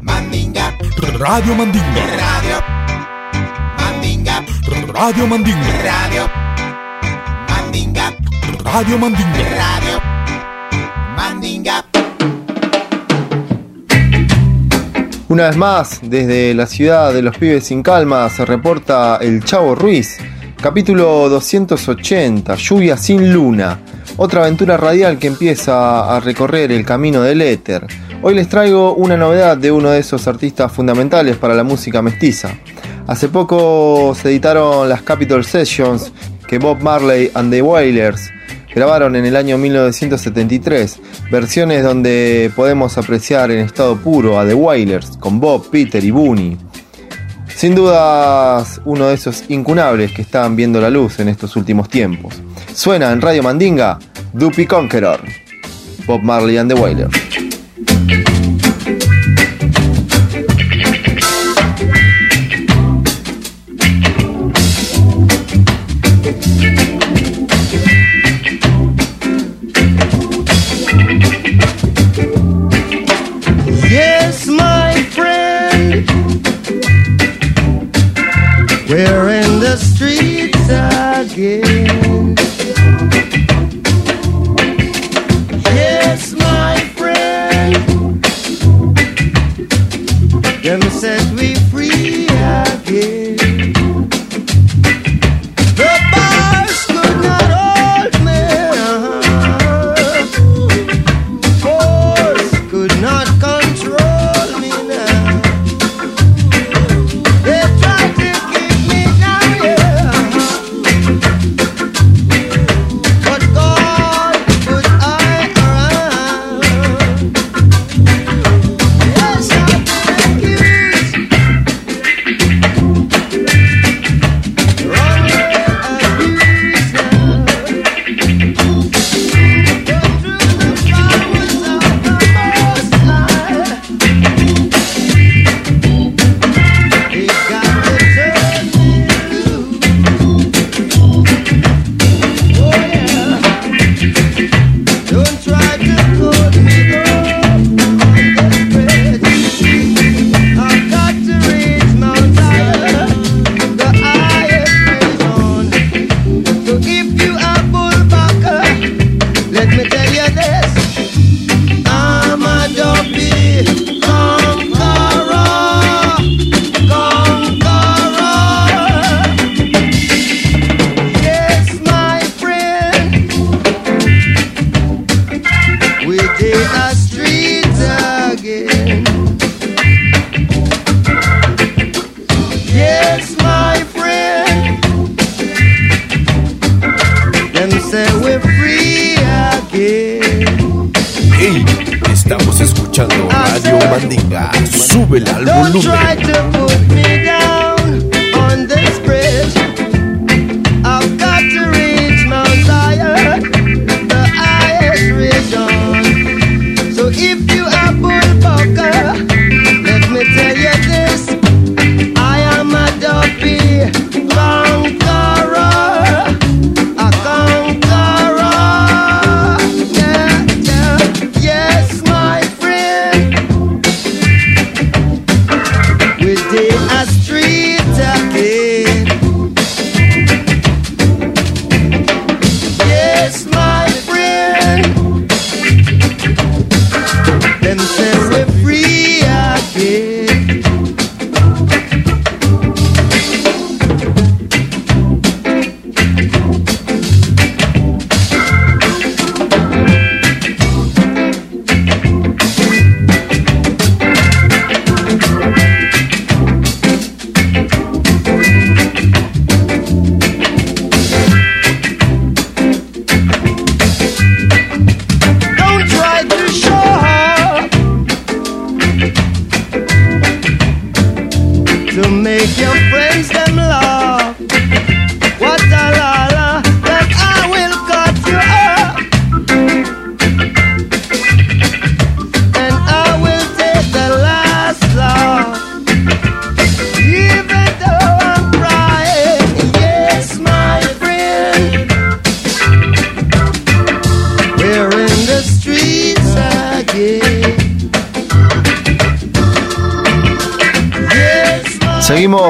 Mandinga. 0.00 0.72
Radio 1.16 1.54
Mandinga. 1.54 2.02
Radio 2.18 2.64
Mandinga. 3.78 4.92
Radio 4.92 5.26
Mandinga. 5.26 5.82
Radio 5.84 6.28
Mandinga. 7.48 8.12
Radio 8.64 8.98
Mandinga. 8.98 9.85
Una 15.28 15.48
vez 15.48 15.56
más, 15.56 16.00
desde 16.04 16.54
la 16.54 16.66
ciudad 16.66 17.12
de 17.12 17.20
los 17.20 17.36
pibes 17.36 17.64
sin 17.64 17.82
calma 17.82 18.28
se 18.30 18.44
reporta 18.44 19.18
El 19.20 19.42
Chavo 19.42 19.74
Ruiz, 19.74 20.18
capítulo 20.62 21.28
280, 21.28 22.54
Lluvia 22.54 22.96
sin 22.96 23.32
luna, 23.32 23.80
otra 24.18 24.42
aventura 24.42 24.76
radial 24.76 25.18
que 25.18 25.26
empieza 25.26 26.14
a 26.14 26.20
recorrer 26.20 26.70
el 26.70 26.84
camino 26.84 27.22
del 27.22 27.42
éter. 27.42 27.88
Hoy 28.22 28.36
les 28.36 28.48
traigo 28.48 28.94
una 28.94 29.16
novedad 29.16 29.56
de 29.56 29.72
uno 29.72 29.90
de 29.90 29.98
esos 29.98 30.28
artistas 30.28 30.70
fundamentales 30.70 31.36
para 31.36 31.56
la 31.56 31.64
música 31.64 32.02
mestiza. 32.02 32.50
Hace 33.08 33.28
poco 33.28 34.14
se 34.14 34.28
editaron 34.28 34.88
las 34.88 35.02
Capitol 35.02 35.44
Sessions 35.44 36.12
que 36.46 36.60
Bob 36.60 36.80
Marley 36.80 37.32
and 37.34 37.50
the 37.50 37.62
Wailers 37.62 38.30
grabaron 38.76 39.16
en 39.16 39.24
el 39.24 39.36
año 39.36 39.56
1973, 39.56 41.00
versiones 41.30 41.82
donde 41.82 42.52
podemos 42.54 42.98
apreciar 42.98 43.50
en 43.50 43.60
estado 43.60 43.96
puro 43.96 44.38
a 44.38 44.46
The 44.46 44.52
Wailers 44.52 45.16
con 45.16 45.40
Bob, 45.40 45.70
Peter 45.70 46.04
y 46.04 46.10
Booney. 46.10 46.58
Sin 47.48 47.74
dudas, 47.74 48.82
uno 48.84 49.06
de 49.08 49.14
esos 49.14 49.44
incunables 49.48 50.12
que 50.12 50.20
están 50.20 50.56
viendo 50.56 50.78
la 50.78 50.90
luz 50.90 51.18
en 51.20 51.28
estos 51.28 51.56
últimos 51.56 51.88
tiempos. 51.88 52.34
Suena 52.74 53.12
en 53.12 53.22
Radio 53.22 53.42
Mandinga, 53.42 53.98
Duppy 54.34 54.66
Conqueror, 54.66 55.20
Bob 56.06 56.20
Marley 56.20 56.58
and 56.58 56.70
the 56.70 56.78
Wailers. 56.78 58.35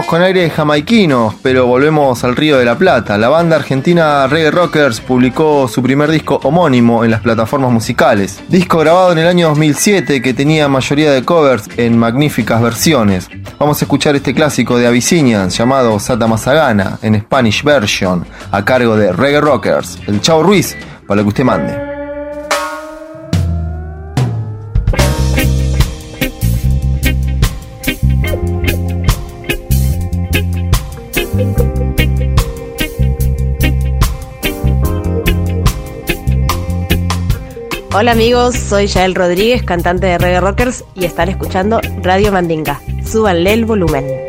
Con 0.07 0.23
aires 0.23 0.53
jamaiquinos, 0.53 1.35
pero 1.43 1.67
volvemos 1.67 2.23
al 2.23 2.37
Río 2.37 2.59
de 2.59 2.65
la 2.65 2.79
Plata. 2.79 3.19
La 3.19 3.29
banda 3.29 3.57
argentina 3.57 4.29
Reggae 4.29 4.53
Rockers 4.53 5.01
publicó 5.01 5.67
su 5.67 5.83
primer 5.83 6.13
disco 6.13 6.39
homónimo 6.45 7.05
en 7.05 7.11
las 7.11 7.23
plataformas 7.23 7.73
musicales. 7.73 8.41
Disco 8.49 8.79
grabado 8.79 9.11
en 9.11 9.19
el 9.19 9.27
año 9.27 9.49
2007 9.49 10.23
que 10.23 10.33
tenía 10.33 10.69
mayoría 10.69 11.11
de 11.11 11.25
covers 11.25 11.69
en 11.77 11.99
magníficas 11.99 12.63
versiones. 12.63 13.29
Vamos 13.59 13.83
a 13.83 13.85
escuchar 13.85 14.15
este 14.15 14.33
clásico 14.33 14.79
de 14.79 14.87
Abyssinians 14.87 15.59
llamado 15.59 15.99
Sata 15.99 16.29
Mazagana 16.29 17.01
en 17.03 17.21
Spanish 17.23 17.65
version 17.65 18.25
a 18.53 18.65
cargo 18.65 18.97
de 18.97 19.13
Reggae 19.13 19.41
Rockers. 19.41 19.99
El 20.07 20.21
Chavo 20.21 20.45
Ruiz 20.45 20.77
para 21.09 21.17
lo 21.17 21.25
que 21.25 21.29
usted 21.31 21.45
mande. 21.45 21.95
Hola 37.99 38.12
amigos, 38.12 38.55
soy 38.55 38.88
Yael 38.88 39.14
Rodríguez, 39.14 39.62
cantante 39.62 40.07
de 40.07 40.18
Reggae 40.18 40.38
Rockers 40.38 40.84
y 40.94 41.07
están 41.07 41.30
escuchando 41.30 41.80
Radio 42.03 42.30
Mandinga. 42.30 42.78
Súbanle 43.03 43.55
el 43.55 43.64
volumen. 43.64 44.26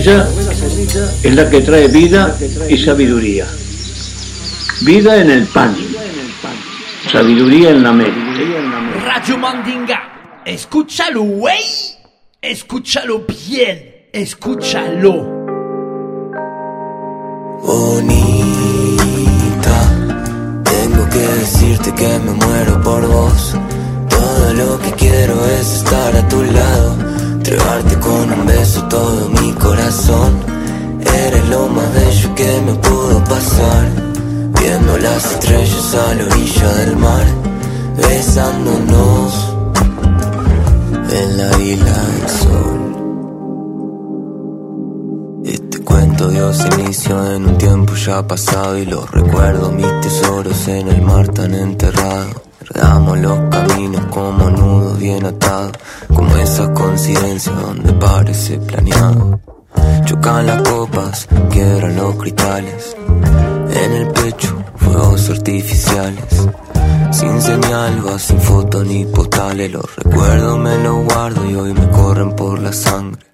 semilla 0.00 0.28
es 1.22 1.34
la 1.34 1.50
que 1.50 1.60
trae 1.60 1.88
vida 1.88 2.36
y 2.68 2.78
sabiduría. 2.78 3.46
Vida 4.82 5.20
en 5.20 5.30
el 5.30 5.46
pan, 5.46 5.76
sabiduría 7.10 7.70
en 7.70 7.82
la 7.82 7.92
mente. 7.92 8.20
Radio 9.04 9.38
Mandinga, 9.38 10.42
escúchalo, 10.44 11.22
wey, 11.22 11.62
escúchalo 12.40 13.24
bien, 13.26 14.08
escúchalo. 14.12 15.42
Bonita, 17.62 18.16
tengo 20.64 21.08
que 21.10 21.18
decirte 21.18 21.94
que 21.94 22.18
me 22.18 22.32
muero 22.32 22.80
por 22.82 23.06
vos. 23.06 23.56
Todo 24.08 24.54
lo 24.54 24.80
que 24.80 24.90
quiero 24.92 25.44
es 25.46 25.76
estar 25.76 26.16
a 26.16 26.28
tu 26.28 26.42
lado, 26.42 26.96
entregarte 27.32 27.98
con 28.00 28.32
un 28.32 28.46
beso 28.46 28.82
todo 28.88 29.31
corazón. 29.92 30.32
Eres 31.00 31.48
lo 31.48 31.68
más 31.68 31.92
bello 31.92 32.34
que 32.34 32.60
me 32.64 32.74
pudo 32.74 33.22
pasar, 33.24 33.88
viendo 34.58 34.98
las 34.98 35.32
estrellas 35.32 35.94
a 35.94 36.14
la 36.14 36.24
orilla 36.24 36.72
del 36.74 36.96
mar, 36.96 37.26
besándonos 37.96 39.54
en 41.10 41.36
la 41.36 41.58
isla 41.60 41.92
del 41.92 42.28
sol. 42.28 42.78
Este 45.44 45.78
cuento 45.80 46.28
dio 46.28 46.50
inicio 46.78 47.34
en 47.34 47.46
un 47.46 47.58
tiempo 47.58 47.94
ya 47.94 48.26
pasado 48.26 48.78
y 48.78 48.86
los 48.86 49.10
recuerdo 49.10 49.72
mis 49.72 50.00
tesoros 50.00 50.68
en 50.68 50.88
el 50.88 51.02
mar 51.02 51.28
tan 51.28 51.54
enterrado. 51.54 52.42
Enredamos 52.60 53.18
los 53.18 53.38
caminos 53.50 54.06
como 54.06 54.48
nudos 54.48 54.98
bien 54.98 55.26
atados, 55.26 55.72
como 56.14 56.34
esas 56.36 56.68
coincidencias 56.70 57.54
donde 57.60 57.92
parece 57.94 58.56
planeado. 58.58 59.40
Chocan 60.04 60.46
las 60.46 60.62
copas, 60.62 61.28
quiebran 61.50 61.96
los 61.96 62.16
cristales, 62.16 62.96
en 63.84 63.92
el 63.92 64.08
pecho 64.08 64.62
fuegos 64.76 65.30
artificiales. 65.30 66.48
Sin 67.10 67.40
señal, 67.40 68.06
va 68.06 68.18
sin 68.18 68.40
foto 68.40 68.82
ni 68.84 69.04
postales, 69.04 69.70
los 69.70 69.96
recuerdos 69.96 70.58
me 70.58 70.78
los 70.78 71.04
guardo 71.04 71.50
y 71.50 71.54
hoy 71.54 71.72
me 71.74 71.88
corren 71.90 72.34
por 72.34 72.58
la 72.60 72.72
sangre. 72.72 73.26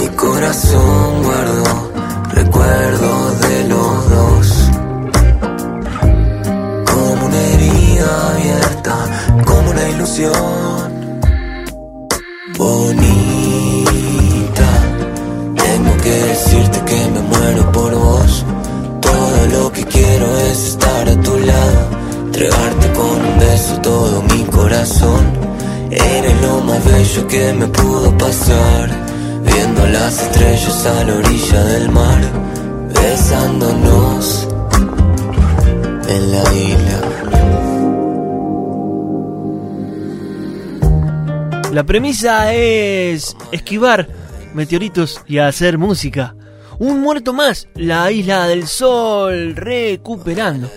Mi 0.00 0.08
corazón 0.16 1.22
guardo 1.22 1.92
recuerdos 2.32 3.40
de 3.40 3.68
los 3.68 4.10
dos. 4.10 4.70
Como 6.90 7.26
una 7.26 7.40
herida 7.52 8.30
abierta, 8.32 8.96
como 9.44 9.70
una 9.70 9.88
ilusión. 9.88 10.98
Bonita, 12.56 13.57
que 16.08 16.16
decirte 16.32 16.78
que 16.90 17.00
me 17.14 17.20
muero 17.20 17.72
por 17.72 17.94
vos. 17.94 18.44
Todo 19.00 19.38
lo 19.54 19.72
que 19.72 19.84
quiero 19.84 20.26
es 20.48 20.58
estar 20.72 21.08
a 21.08 21.16
tu 21.20 21.34
lado, 21.38 21.80
entregarte 22.26 22.86
con 22.98 23.16
un 23.30 23.38
beso 23.38 23.74
todo 23.82 24.22
mi 24.22 24.42
corazón. 24.44 25.22
Eres 25.90 26.36
lo 26.42 26.60
más 26.62 26.82
bello 26.84 27.28
que 27.28 27.52
me 27.52 27.66
pudo 27.68 28.16
pasar. 28.16 28.86
Viendo 29.44 29.86
las 29.88 30.22
estrellas 30.22 30.86
a 30.86 31.04
la 31.04 31.14
orilla 31.14 31.64
del 31.72 31.90
mar, 31.90 32.20
besándonos 33.00 34.48
en 36.14 36.22
la 36.32 36.44
isla. 36.68 36.98
La 41.72 41.84
premisa 41.84 42.54
es 42.54 43.36
esquivar 43.52 44.17
meteoritos 44.58 45.22
y 45.28 45.38
hacer 45.38 45.78
música. 45.78 46.34
Un 46.80 47.00
muerto 47.00 47.32
más, 47.32 47.68
la 47.76 48.10
isla 48.10 48.48
del 48.48 48.66
sol 48.66 49.54
recuperando. 49.54 50.68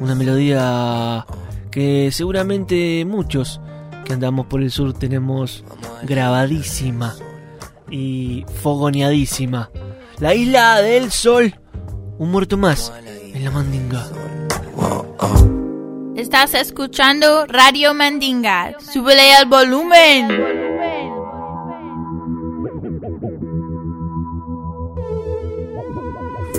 Una 0.00 0.14
melodía 0.14 1.26
que 1.72 2.10
seguramente 2.12 3.04
muchos 3.04 3.60
que 4.04 4.12
andamos 4.12 4.46
por 4.46 4.62
el 4.62 4.70
sur 4.70 4.92
tenemos 4.92 5.64
grabadísima 6.04 7.16
y 7.90 8.46
fogoneadísima. 8.62 9.70
La 10.20 10.32
isla 10.32 10.80
del 10.80 11.10
sol, 11.10 11.58
un 12.16 12.30
muerto 12.30 12.56
más 12.56 12.92
en 13.34 13.44
la 13.44 13.50
mandinga. 13.50 14.06
Estás 16.14 16.54
escuchando 16.54 17.46
Radio 17.46 17.92
Mandinga. 17.92 18.76
Súbele 18.78 19.34
al 19.34 19.46
volumen. 19.46 20.59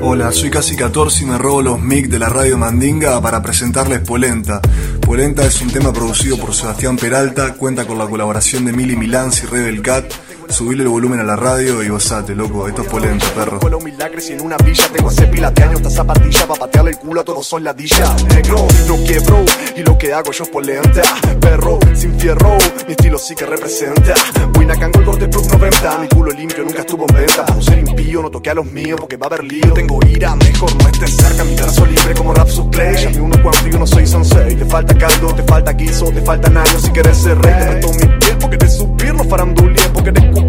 Hola, 0.03 0.31
soy 0.31 0.49
Casi 0.49 0.75
14 0.75 1.23
y 1.23 1.27
me 1.27 1.37
robo 1.37 1.61
los 1.61 1.79
mic 1.79 2.07
de 2.07 2.17
la 2.17 2.27
radio 2.27 2.57
Mandinga 2.57 3.21
para 3.21 3.43
presentarles 3.43 3.99
Polenta. 3.99 4.59
Polenta 4.99 5.45
es 5.45 5.61
un 5.61 5.69
tema 5.69 5.93
producido 5.93 6.37
por 6.37 6.55
Sebastián 6.55 6.97
Peralta, 6.97 7.53
cuenta 7.53 7.85
con 7.85 7.99
la 7.99 8.07
colaboración 8.07 8.65
de 8.65 8.73
Mili 8.73 8.95
Milans 8.95 9.43
y 9.43 9.45
Rebel 9.45 9.83
Cat. 9.83 10.11
Subile 10.51 10.83
el 10.83 10.89
volumen 10.89 11.19
a 11.21 11.23
la 11.23 11.37
radio 11.37 11.81
y 11.81 11.87
gozate, 11.87 12.35
loco, 12.35 12.67
esto 12.67 12.81
es 12.81 12.87
Polenta, 12.89 13.25
perro. 13.33 13.59
Vuelo 13.61 13.79
milagres 13.79 14.29
y 14.29 14.33
en 14.33 14.41
una 14.41 14.57
villa. 14.57 14.85
Tengo 14.91 15.07
hace 15.07 15.25
pila 15.27 15.49
de 15.49 15.63
años 15.63 15.75
esta 15.77 15.89
zapatilla 15.89 16.45
para 16.45 16.59
patearle 16.59 16.91
el 16.91 16.97
culo 16.97 17.21
a 17.21 17.23
todos 17.23 17.47
son 17.47 17.63
ladillas 17.63 18.23
Negro, 18.25 18.67
no 18.87 18.97
quiebro 18.97 19.45
y 19.77 19.81
lo 19.81 19.97
que 19.97 20.13
hago 20.13 20.31
yo 20.33 20.43
es 20.43 20.49
polenta. 20.49 21.01
Perro, 21.39 21.79
sin 21.93 22.19
fierro, 22.19 22.57
mi 22.85 22.91
estilo 22.91 23.17
sí 23.17 23.33
que 23.33 23.45
representa. 23.45 24.13
Winacango 24.57 24.99
el 24.99 25.05
corte 25.05 25.27
plus 25.29 25.47
90 25.47 25.97
Mi 25.99 26.07
culo 26.09 26.31
limpio 26.31 26.63
nunca 26.65 26.81
estuvo 26.81 27.05
en 27.09 27.15
venta. 27.15 27.45
Por 27.45 27.63
ser 27.63 27.79
impío 27.79 28.21
no 28.21 28.29
toqué 28.29 28.49
a 28.49 28.53
los 28.53 28.65
míos 28.65 28.99
porque 28.99 29.15
va 29.15 29.27
a 29.27 29.29
haber 29.29 29.45
lío. 29.45 29.73
Tengo 29.73 29.99
ira, 30.05 30.35
mejor 30.35 30.75
no 30.75 30.87
estés 30.89 31.15
cerca. 31.15 31.45
Mi 31.45 31.55
brazo 31.55 31.85
libre 31.85 32.13
como 32.13 32.33
rap 32.33 32.49
play 32.71 32.95
Llame 32.97 33.21
uno 33.21 33.41
cuando 33.41 33.67
yo 33.69 33.79
no 33.79 33.87
soy 33.87 34.05
sensei 34.05 34.55
Te 34.55 34.65
falta 34.65 34.97
caldo, 34.97 35.33
te 35.33 35.43
falta 35.43 35.73
guiso, 35.73 36.05
te 36.11 36.21
faltan 36.21 36.57
años 36.57 36.81
Si 36.81 36.91
querés 36.91 37.17
ser 37.17 37.37
rey 37.39 37.53
te 37.53 37.73
meto 37.73 37.93
mi 37.93 38.19
piel 38.19 38.37
porque 38.39 38.57
de 38.57 38.69
subir 38.69 39.13
no 39.13 39.23
Porque 39.23 40.11
de 40.11 40.40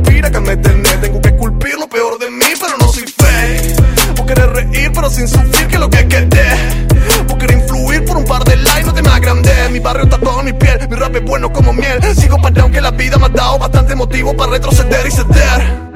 Tengo 1.00 1.20
que 1.20 1.28
esculpir 1.30 1.74
lo 1.78 1.88
peor 1.88 2.18
de 2.18 2.30
mí 2.30 2.46
pero 2.60 2.76
no 2.78 2.92
soy 2.92 3.02
fake. 3.02 4.16
Vos 4.16 4.26
querés 4.26 4.46
reír 4.50 4.92
pero 4.94 5.10
sin 5.10 5.26
sufrir 5.26 5.66
que 5.66 5.78
lo 5.78 5.90
que 5.90 6.06
querés. 6.06 7.26
Vos 7.26 7.36
querés 7.38 7.56
influir 7.56 8.04
por 8.04 8.16
un 8.18 8.24
par 8.24 8.44
de 8.44 8.56
likes 8.56 8.86
no 8.86 8.94
te 8.94 9.02
me 9.02 9.10
agrandes 9.10 9.70
Mi 9.70 9.80
barrio 9.80 10.04
está 10.04 10.18
todo 10.18 10.40
en 10.40 10.46
mi 10.46 10.52
piel, 10.52 10.78
mi 10.88 10.96
rap 10.96 11.16
es 11.16 11.24
bueno 11.24 11.52
como 11.52 11.72
miel. 11.72 12.00
Sigo 12.14 12.40
para 12.40 12.62
aunque 12.62 12.80
la 12.80 12.92
vida 12.92 13.18
me 13.18 13.26
ha 13.26 13.30
dado 13.30 13.58
bastante 13.58 13.94
motivo 13.96 14.36
para 14.36 14.52
retroceder 14.52 15.06
y 15.06 15.10
ceder 15.10 15.91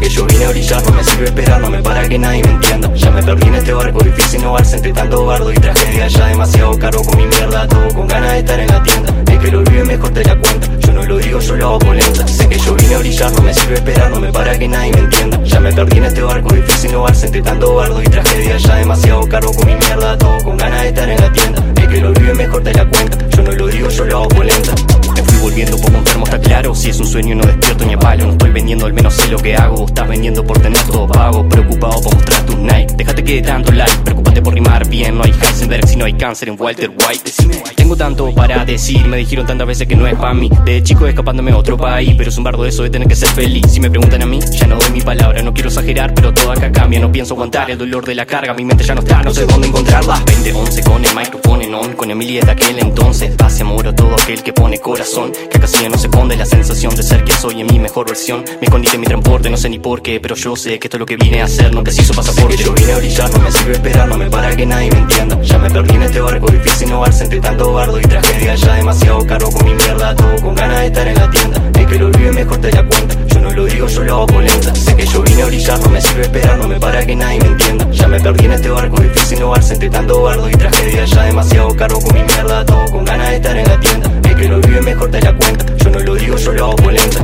que 0.00 0.08
yo 0.08 0.24
vine 0.24 0.46
a 0.46 0.48
brillar, 0.48 0.82
no 0.82 0.92
me 0.92 1.04
sirve 1.04 1.26
esperar, 1.26 1.60
no 1.60 1.70
me 1.70 1.82
para 1.82 2.08
que 2.08 2.18
nadie 2.18 2.42
me 2.42 2.50
entienda. 2.52 2.92
Ya 2.94 3.10
me 3.10 3.22
perdí 3.22 3.48
en 3.48 3.54
este 3.54 3.72
barco, 3.72 4.02
difícil 4.02 4.40
innovarse 4.40 4.76
entre 4.76 4.92
tanto 4.92 5.26
bardo 5.26 5.52
y 5.52 5.54
tragedia. 5.54 6.08
Ya 6.08 6.26
demasiado 6.26 6.78
caro 6.78 7.02
con 7.02 7.16
mi 7.18 7.26
mierda, 7.26 7.68
todo 7.68 7.88
con 7.94 8.08
ganas 8.08 8.32
de 8.32 8.38
estar 8.38 8.60
en 8.60 8.68
la 8.68 8.82
tienda. 8.82 9.14
El 9.30 9.38
que 9.38 9.50
lo 9.50 9.62
vive 9.62 9.84
mejor 9.84 10.10
te 10.10 10.24
la 10.24 10.36
cuenta, 10.38 10.68
yo 10.78 10.92
no 10.92 11.04
lo 11.04 11.18
digo, 11.18 11.40
yo 11.40 11.56
lo 11.56 11.66
hago 11.68 11.78
con 11.80 11.96
lenta. 11.96 12.26
Sé 12.26 12.48
que 12.48 12.58
yo 12.58 12.74
vine 12.74 12.94
a 12.94 12.98
brillar, 12.98 13.32
no 13.32 13.42
me 13.42 13.52
sirve 13.54 13.74
esperar, 13.74 14.10
no 14.10 14.20
me 14.20 14.32
para 14.32 14.58
que 14.58 14.68
nadie 14.68 14.92
me 14.92 15.00
entienda. 15.00 15.42
Ya 15.44 15.60
me 15.60 15.72
perdí 15.72 15.98
en 15.98 16.04
este 16.04 16.22
barco, 16.22 16.54
difícil 16.54 16.90
innovarse 16.90 17.26
entre 17.26 17.42
tanto 17.42 17.74
bardo 17.74 18.02
y 18.02 18.06
tragedia. 18.06 18.56
Ya 18.56 18.74
demasiado 18.76 19.28
caro 19.28 19.52
con 19.52 19.66
mi 19.66 19.74
mierda, 19.74 20.16
todo 20.16 20.38
con 20.44 20.56
ganas 20.56 20.82
de 20.82 20.88
estar 20.88 21.08
en 21.10 21.20
la 21.20 21.32
tienda. 21.32 21.62
El 21.76 21.88
que 21.88 22.00
lo 22.00 22.12
vive 22.12 22.34
mejor 22.34 22.62
te 22.62 22.72
la 22.72 22.88
cuenta, 22.88 23.18
yo 23.28 23.42
no 23.42 23.52
lo 23.52 23.66
digo, 23.66 23.88
yo 23.90 24.04
lo 24.06 24.16
hago 24.18 24.28
con. 24.28 25.09
Volviendo 25.40 25.78
poco 25.78 25.96
enfermo, 25.96 26.24
está 26.24 26.38
claro. 26.38 26.74
Si 26.74 26.90
es 26.90 27.00
un 27.00 27.06
sueño, 27.06 27.34
no 27.34 27.44
despierto 27.44 27.86
ni 27.86 27.94
a 27.94 27.98
palo. 27.98 28.26
No 28.26 28.32
estoy 28.32 28.50
vendiendo, 28.50 28.86
al 28.86 28.92
menos 28.92 29.14
sé 29.14 29.28
lo 29.28 29.38
que 29.38 29.56
hago. 29.56 29.86
Estás 29.86 30.06
vendiendo 30.06 30.44
por 30.44 30.58
tener 30.58 30.82
todo 30.84 31.06
pago. 31.08 31.48
Preocupado 31.48 32.02
por 32.02 32.14
mostrar 32.14 32.44
tus 32.44 32.56
Nike. 32.56 32.94
Déjate 32.96 33.24
que 33.24 33.34
de 33.36 33.42
tanto 33.42 33.72
like. 33.72 33.96
Preocúpate 34.04 34.42
por 34.42 34.54
rimar 34.54 34.86
bien. 34.88 35.09
No 36.00 36.06
hay 36.06 36.14
cáncer 36.14 36.48
en 36.48 36.56
Walter 36.58 36.88
White. 36.88 37.24
Decime, 37.26 37.62
tengo 37.76 37.94
tanto 37.94 38.34
para 38.34 38.64
decir. 38.64 39.06
Me 39.06 39.18
dijeron 39.18 39.46
tantas 39.46 39.66
veces 39.66 39.86
que 39.86 39.94
no 39.94 40.06
es 40.06 40.14
para 40.14 40.32
mí. 40.32 40.50
De 40.64 40.82
chico 40.82 41.06
escapándome 41.06 41.50
a 41.50 41.58
otro 41.58 41.76
país. 41.76 42.14
Pero 42.16 42.30
es 42.30 42.38
un 42.38 42.44
bardo 42.44 42.64
eso 42.64 42.82
de 42.84 42.88
tener 42.88 43.06
que 43.06 43.14
ser 43.14 43.28
feliz. 43.28 43.66
Si 43.70 43.80
me 43.80 43.90
preguntan 43.90 44.22
a 44.22 44.24
mí, 44.24 44.40
ya 44.40 44.66
no 44.66 44.76
doy 44.76 44.92
mi 44.92 45.02
palabra. 45.02 45.42
No 45.42 45.52
quiero 45.52 45.68
exagerar, 45.68 46.14
pero 46.14 46.32
todo 46.32 46.52
acá 46.52 46.72
cambia. 46.72 47.00
No 47.00 47.12
pienso 47.12 47.34
aguantar 47.34 47.70
el 47.70 47.76
dolor 47.76 48.06
de 48.06 48.14
la 48.14 48.24
carga. 48.24 48.54
Mi 48.54 48.64
mente 48.64 48.82
ya 48.82 48.94
no 48.94 49.02
está, 49.02 49.22
no 49.22 49.30
sé 49.34 49.44
dónde 49.44 49.68
encontrarla. 49.68 50.22
2011 50.24 50.82
con 50.84 51.04
el 51.04 51.14
micrófono 51.14 51.62
en 51.64 51.74
on. 51.74 51.92
Con 51.92 52.10
Emilia 52.10 52.46
de 52.46 52.50
aquel 52.50 52.78
entonces. 52.78 53.36
Pase 53.36 53.60
amor 53.60 53.86
a 53.86 53.94
todo 53.94 54.14
aquel 54.14 54.42
que 54.42 54.54
pone 54.54 54.78
corazón. 54.78 55.32
Que 55.50 55.58
acá 55.58 55.66
sí 55.66 55.86
no 55.86 55.98
se 55.98 56.08
pone 56.08 56.34
la 56.34 56.46
sensación 56.46 56.96
de 56.96 57.02
ser 57.02 57.24
que 57.24 57.32
soy 57.32 57.60
en 57.60 57.66
mi 57.66 57.78
mejor 57.78 58.06
versión. 58.06 58.42
Me 58.58 58.68
escondí 58.68 58.88
de 58.88 58.96
mi 58.96 59.04
transporte, 59.04 59.50
no 59.50 59.58
sé 59.58 59.68
ni 59.68 59.78
por 59.78 60.00
qué. 60.00 60.18
Pero 60.18 60.34
yo 60.34 60.56
sé 60.56 60.78
que 60.78 60.86
esto 60.86 60.96
es 60.96 61.00
lo 61.00 61.04
que 61.04 61.18
vine 61.18 61.42
a 61.42 61.44
hacer. 61.44 61.74
No 61.74 61.84
preciso 61.84 62.14
pasaporte. 62.14 62.56
Sé 62.56 62.62
que 62.62 62.64
yo 62.64 62.72
vine 62.72 62.92
a 62.92 62.96
brillar, 62.96 63.30
no 63.30 63.38
me 63.40 63.52
sirve 63.52 63.72
esperar. 63.72 64.08
No 64.08 64.16
me 64.16 64.30
para 64.30 64.56
que 64.56 64.64
nadie 64.64 64.90
me 64.90 64.98
entienda. 65.00 65.38
Ya 65.42 65.58
me 65.58 65.68
perdí 65.68 65.89
en 65.94 66.02
este 66.02 66.20
barco. 66.20 66.46
Difícil 66.50 66.88
innovarse 66.88 67.24
entre 67.24 67.40
tanto 67.40 67.72
bardo 67.72 67.98
y 67.98 68.02
tragedia. 68.02 68.54
Ya 68.54 68.74
demasiado 68.74 69.26
caro 69.26 69.50
con 69.50 69.64
mi 69.64 69.74
mierda. 69.74 70.14
Todo 70.14 70.36
con 70.36 70.54
ganas 70.54 70.80
de 70.80 70.86
estar 70.86 71.08
en 71.08 71.14
la 71.14 71.30
tienda. 71.30 71.62
El 71.78 71.86
que 71.86 71.98
lo 71.98 72.10
vive 72.10 72.32
mejor 72.32 72.58
te 72.58 72.72
la 72.72 72.86
cuenta. 72.86 73.16
Yo 73.26 73.40
no 73.40 73.50
lo 73.50 73.64
digo, 73.64 73.86
yo 73.86 74.02
lo 74.04 74.14
hago 74.14 74.26
con 74.26 74.44
lenta. 74.44 74.74
Sé 74.74 74.96
que 74.96 75.06
yo 75.06 75.22
vine 75.22 75.42
a 75.42 75.46
brillar, 75.46 75.80
no 75.80 75.88
me 75.88 76.00
sirve 76.00 76.22
esperar. 76.22 76.58
No 76.58 76.68
me 76.68 76.80
para 76.80 77.04
que 77.04 77.16
nadie 77.16 77.40
me 77.40 77.46
entienda. 77.46 77.90
Ya 77.90 78.08
me 78.08 78.20
perdí 78.20 78.44
en 78.44 78.52
este 78.52 78.70
barco. 78.70 79.00
Difícil 79.00 79.38
innovarse 79.38 79.74
entre 79.74 79.90
tanto 79.90 80.22
bardo 80.22 80.48
y 80.48 80.52
tragedia. 80.52 81.04
Ya 81.04 81.22
demasiado 81.24 81.74
caro 81.76 82.00
con 82.00 82.14
mi 82.14 82.22
mierda. 82.22 82.64
Todo 82.64 82.84
con 82.86 83.04
ganas 83.04 83.30
de 83.30 83.36
estar 83.36 83.56
en 83.56 83.68
la 83.68 83.80
tienda. 83.80 84.10
El 84.24 84.36
que 84.36 84.48
lo 84.48 84.60
vive 84.60 84.80
mejor 84.80 85.10
te 85.10 85.20
la 85.20 85.36
cuenta. 85.36 85.66
Yo 85.76 85.90
no 85.90 85.98
lo 86.00 86.14
digo, 86.14 86.36
yo 86.36 86.52
lo 86.52 86.64
hago 86.66 86.76
con 86.76 86.94
lenta. 86.94 87.22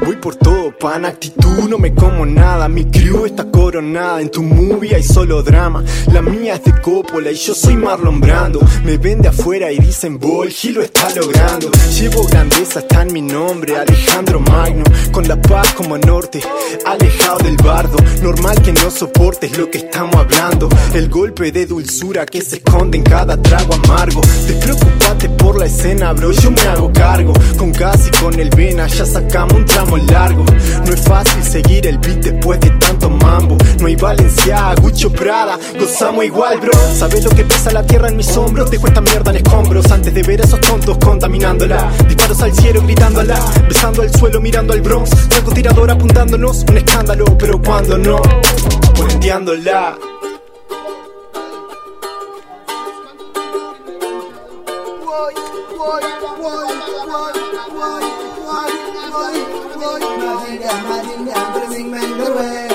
Voy 0.00 0.16
por 0.16 0.36
pan, 0.78 1.04
actitud, 1.04 1.68
no 1.68 1.78
me 1.78 1.94
como 1.94 2.24
nada. 2.24 2.68
Mi 2.68 2.84
crew 2.84 3.26
está 3.26 3.50
coronada, 3.50 4.20
en 4.20 4.30
tu 4.30 4.42
movie 4.42 4.94
hay 4.94 5.02
solo 5.02 5.42
drama. 5.42 5.82
La 6.12 6.22
mía 6.22 6.54
es 6.54 6.64
de 6.64 6.80
Coppola 6.80 7.30
y 7.30 7.34
yo 7.34 7.54
soy 7.54 7.76
Marlon 7.76 8.20
Brando. 8.20 8.60
Me 8.84 8.96
ven 8.96 9.20
de 9.20 9.28
afuera 9.28 9.72
y 9.72 9.78
dicen, 9.78 10.18
Bol, 10.18 10.52
lo 10.72 10.82
está 10.82 11.08
logrando. 11.14 11.70
Llevo 11.98 12.26
grandeza, 12.26 12.80
está 12.80 13.02
en 13.02 13.12
mi 13.12 13.22
nombre, 13.22 13.76
Alejandro 13.76 14.40
Magno. 14.40 14.84
Con 15.10 15.26
la 15.26 15.40
paz 15.40 15.72
como 15.74 15.98
norte, 15.98 16.40
alejado 16.86 17.38
del 17.38 17.56
bardo. 17.56 17.96
Normal 18.22 18.60
que 18.62 18.72
no 18.72 18.90
soportes 18.90 19.56
lo 19.58 19.70
que 19.70 19.78
estamos 19.78 20.16
hablando. 20.16 20.68
El 20.94 21.08
golpe 21.08 21.50
de 21.50 21.66
dulzura 21.66 22.26
que 22.26 22.40
se 22.40 22.56
esconde 22.56 22.98
en 22.98 23.04
cada 23.04 23.40
trago 23.40 23.74
amargo. 23.74 24.20
Despreocupate 24.46 25.28
por 25.30 25.58
la 25.58 25.66
escena, 25.66 26.12
bro, 26.12 26.30
yo 26.32 26.50
me 26.50 26.62
hago 26.62 26.92
cargo. 26.92 27.32
Con 27.56 27.72
gas 27.72 28.08
y 28.08 28.22
con 28.22 28.38
el 28.38 28.50
vena 28.50 28.86
ya 28.86 29.04
sacamos 29.04 29.54
un 29.54 29.64
tramo 29.64 29.87
No 29.88 30.94
es 30.94 31.00
fácil 31.02 31.42
seguir 31.42 31.86
el 31.86 31.98
beat 31.98 32.18
después 32.18 32.60
de 32.60 32.70
tanto 32.70 33.08
mambo. 33.08 33.56
No 33.80 33.86
hay 33.86 33.96
Valencia, 33.96 34.74
Gucho 34.80 35.10
Prada, 35.10 35.58
gozamos 35.78 36.24
igual, 36.24 36.60
bro. 36.60 36.72
¿Sabes 36.94 37.24
lo 37.24 37.30
que 37.30 37.44
pesa 37.44 37.72
la 37.72 37.82
tierra 37.82 38.08
en 38.08 38.16
mis 38.16 38.36
hombros? 38.36 38.70
Dejo 38.70 38.86
esta 38.86 39.00
mierda 39.00 39.30
en 39.30 39.38
escombros 39.38 39.90
antes 39.90 40.12
de 40.12 40.22
ver 40.22 40.42
a 40.42 40.44
esos 40.44 40.60
tontos 40.60 40.98
contaminándola. 40.98 41.90
Disparos 42.06 42.40
al 42.42 42.54
cielo 42.54 42.82
gritándola, 42.82 43.38
besando 43.66 44.02
el 44.02 44.14
suelo 44.14 44.40
mirando 44.40 44.72
al 44.72 44.82
Bronx. 44.82 45.10
Francotirador 45.28 45.90
apuntándonos, 45.90 46.64
un 46.68 46.76
escándalo, 46.76 47.24
pero 47.38 47.60
cuando 47.60 47.98
no, 47.98 48.20
puenteándola. 48.94 49.96
Del 59.32 59.50
pueblo, 59.76 60.16
María, 60.16 60.72
María, 60.88 61.38
Bring 61.54 61.90
Menderwe. 61.90 62.68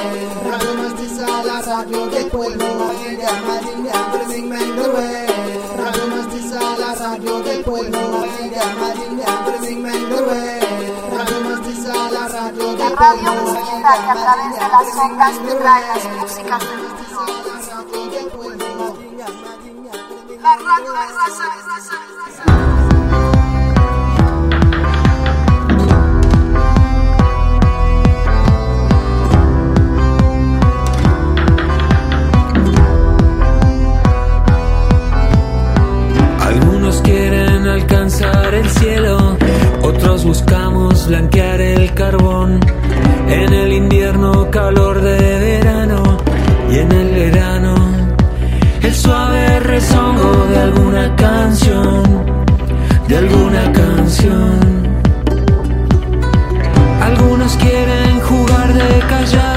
Radio 0.48 0.74
Mastiza, 0.76 1.28
la 1.44 1.62
radio 1.62 2.06
del 2.08 2.30
pueblo, 2.30 2.66
María, 2.80 3.32
María, 3.46 3.98
Bring 4.12 4.48
Menderwe. 4.50 5.26
Radio 5.78 6.06
Mastiza, 6.10 6.60
la 6.80 6.94
radio 6.94 7.42
del 7.42 7.64
pueblo, 7.64 8.00
Radio 12.96 13.32
Mestiza, 13.44 13.94
que 14.04 14.12
a 14.12 14.18
través 14.24 14.50
de 14.54 14.60
las 14.60 14.88
músicas 14.96 15.34
de 15.44 15.54
La 20.42 20.56
radio 20.58 20.92
de 20.92 21.06
raza, 21.14 21.48
raza, 21.66 21.96
raza. 22.18 22.23
El 38.54 38.70
cielo, 38.70 39.38
otros 39.82 40.24
buscamos 40.24 41.08
blanquear 41.08 41.62
el 41.62 41.94
carbón. 41.94 42.60
En 43.28 43.54
el 43.54 43.74
invierno 43.74 44.50
calor 44.52 45.02
de 45.02 45.40
verano 45.40 46.18
y 46.72 46.78
en 46.78 46.92
el 46.92 47.10
verano 47.16 47.76
el 48.82 48.94
suave 48.94 49.60
rezongo 49.62 50.46
de 50.48 50.58
alguna 50.60 51.16
canción, 51.16 52.04
de 53.08 53.18
alguna 53.18 53.72
canción. 53.72 54.60
Algunos 57.02 57.56
quieren 57.58 58.20
jugar 58.22 58.74
de 58.74 58.94
sabiendo 59.08 59.53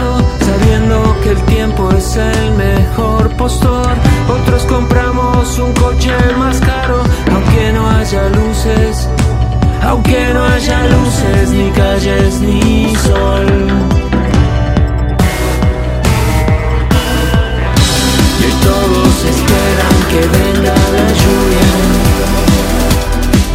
que 1.27 1.33
el 1.33 1.43
tiempo 1.47 1.91
es 1.91 2.16
el 2.16 2.53
mejor 2.53 3.29
postor. 3.37 3.89
Otros 4.29 4.62
compramos 4.66 5.59
un 5.59 5.72
coche 5.72 6.12
más 6.39 6.61
caro, 6.61 7.03
aunque 7.33 7.72
no 7.72 7.91
haya 7.91 8.29
luces, 8.29 9.09
aunque 9.83 10.33
no 10.33 10.45
haya 10.45 10.87
luces, 10.87 11.51
ni 11.51 11.70
calles, 11.70 12.41
ni 12.41 12.95
sol. 12.95 13.47
Y 18.47 18.51
todos 18.68 19.14
esperan 19.35 19.97
que 20.11 20.20
venga 20.39 20.74
la 20.97 21.09
lluvia 21.20 21.68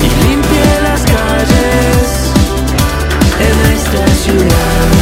y 0.05 0.07
limpie 0.27 0.81
las 0.83 1.01
calles 1.03 2.05
en 3.47 3.55
esta 3.73 4.07
ciudad. 4.23 5.00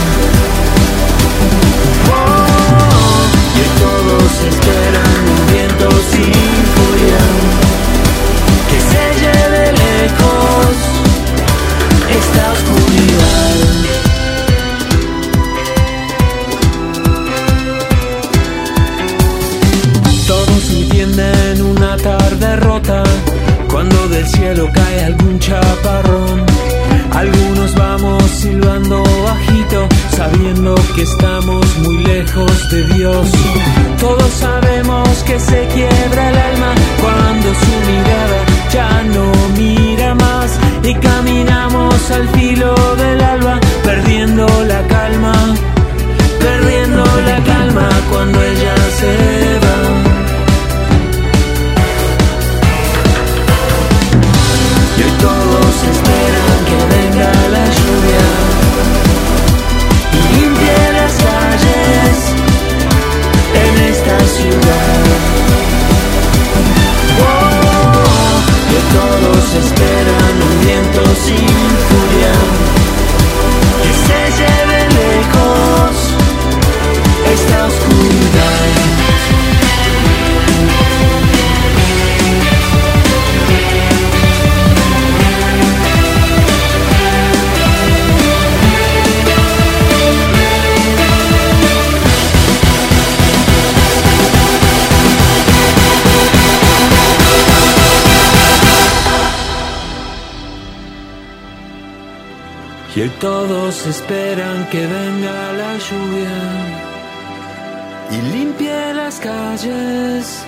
Y 108.11 108.21
limpie 108.33 108.93
las 108.93 109.19
calles 109.19 110.45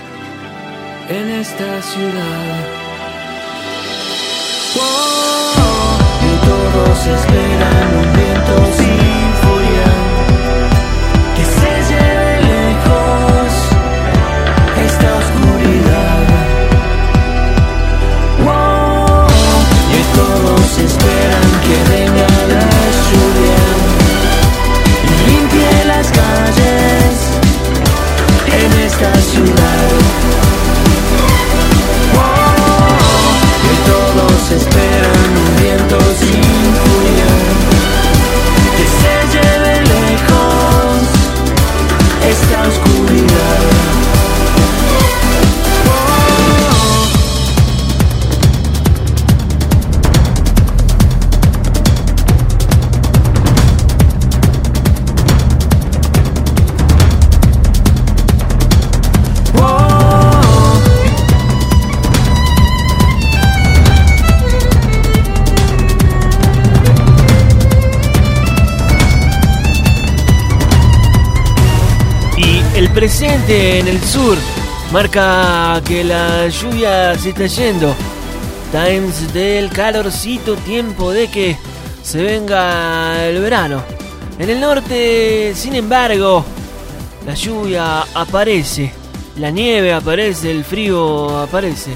en 1.10 1.30
esta 1.30 1.82
ciudad. 1.82 2.82
Oh, 4.80 5.98
y 6.30 6.34
todos 6.46 7.08
esperan 7.08 7.88
un 7.98 8.14
viento 8.14 8.91
en 29.02 29.08
esta 29.08 29.22
ciudad. 29.22 29.71
En 73.52 73.88
el 73.90 74.02
sur 74.02 74.38
marca 74.94 75.82
que 75.86 76.06
la 76.06 76.48
lluvia 76.48 77.14
se 77.18 77.30
está 77.30 77.48
yendo. 77.48 77.94
Times 78.72 79.34
del 79.34 79.70
calorcito, 79.70 80.56
tiempo 80.56 81.12
de 81.12 81.28
que 81.28 81.58
se 82.02 82.24
venga 82.24 83.26
el 83.26 83.42
verano. 83.42 83.84
En 84.40 84.50
el 84.50 84.62
norte, 84.62 85.52
sin 85.54 85.76
embargo, 85.76 86.46
la 87.26 87.34
lluvia 87.34 88.06
aparece, 88.14 88.94
la 89.36 89.52
nieve 89.52 89.92
aparece, 89.92 90.50
el 90.50 90.64
frío 90.64 91.40
aparece. 91.40 91.92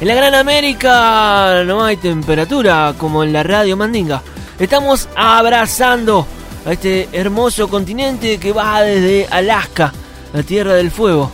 En 0.00 0.06
la 0.06 0.14
Gran 0.14 0.36
América 0.36 1.64
no 1.66 1.84
hay 1.84 1.96
temperatura 1.96 2.94
como 2.96 3.24
en 3.24 3.32
la 3.32 3.42
radio 3.42 3.76
Mandinga. 3.76 4.22
Estamos 4.56 5.08
abrazando 5.16 6.28
a 6.64 6.72
este 6.72 7.08
hermoso 7.12 7.68
continente 7.68 8.38
que 8.38 8.52
va 8.52 8.82
desde 8.82 9.26
Alaska, 9.28 9.92
la 10.32 10.42
Tierra 10.42 10.74
del 10.74 10.90
Fuego. 10.90 11.30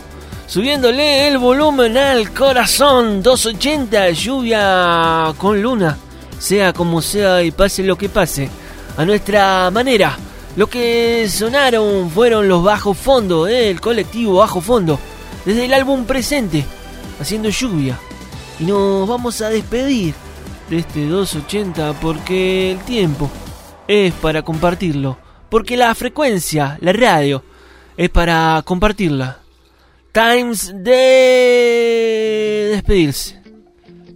Subiéndole 0.47 1.27
el 1.27 1.37
volumen 1.37 1.97
al 1.97 2.33
corazón, 2.33 3.21
280, 3.21 4.09
lluvia 4.11 5.33
con 5.37 5.61
luna, 5.61 5.97
sea 6.39 6.73
como 6.73 7.01
sea 7.01 7.43
y 7.43 7.51
pase 7.51 7.83
lo 7.83 7.97
que 7.97 8.09
pase, 8.09 8.49
a 8.97 9.05
nuestra 9.05 9.69
manera. 9.71 10.17
Lo 10.55 10.67
que 10.67 11.29
sonaron 11.29 12.09
fueron 12.09 12.47
los 12.47 12.63
bajos 12.63 12.97
fondo, 12.97 13.47
eh, 13.47 13.69
el 13.69 13.79
colectivo 13.79 14.37
bajo 14.37 14.59
fondo, 14.59 14.99
desde 15.45 15.65
el 15.65 15.73
álbum 15.73 16.05
presente, 16.05 16.65
haciendo 17.19 17.49
lluvia. 17.49 17.99
Y 18.59 18.63
nos 18.63 19.07
vamos 19.07 19.41
a 19.41 19.49
despedir 19.49 20.15
de 20.69 20.79
este 20.79 21.05
280 21.07 21.93
porque 22.01 22.71
el 22.71 22.79
tiempo 22.79 23.29
es 23.87 24.13
para 24.15 24.41
compartirlo. 24.41 25.17
Porque 25.49 25.77
la 25.77 25.93
frecuencia, 25.95 26.77
la 26.81 26.93
radio, 26.93 27.43
es 27.99 28.09
para 28.09 28.61
compartirla. 28.63 29.39
Times 30.13 30.73
de 30.73 32.69
despedirse. 32.71 33.37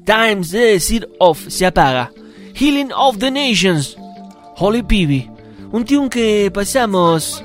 Times 0.05 0.51
de 0.51 0.59
decir 0.59 1.09
off, 1.19 1.49
se 1.49 1.65
apaga. 1.65 2.09
Healing 2.55 2.93
of 2.95 3.17
the 3.17 3.29
Nations. 3.29 3.97
Holy 4.55 4.83
Peavy. 4.83 5.29
Un 5.73 5.83
tune 5.83 6.09
que 6.09 6.49
pasamos 6.53 7.43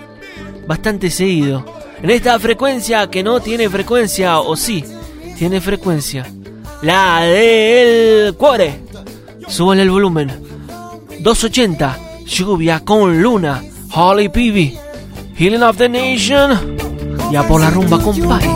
bastante 0.69 1.11
seguido. 1.11 1.65
En 2.01 2.11
esta 2.11 2.39
frecuencia 2.39 3.11
que 3.11 3.25
no 3.25 3.41
tiene 3.41 3.69
frecuencia, 3.69 4.39
o 4.39 4.55
sí, 4.55 4.85
tiene 5.37 5.61
frecuencia. 5.61 6.25
La 6.83 7.23
del 7.23 8.37
cuore. 8.37 8.83
Suban 9.49 9.81
el 9.81 9.91
volumen. 9.91 10.29
280. 11.19 11.99
Lluvia 12.27 12.79
con 12.85 13.21
luna. 13.21 13.61
Holly 13.93 14.29
Peavy. 14.29 14.79
Healing 15.39 15.63
of 15.63 15.77
the 15.79 15.89
Nation. 15.89 16.77
Ya 17.31 17.47
por 17.47 17.61
la 17.61 17.71
rumba, 17.71 18.03
compadre. 18.03 18.49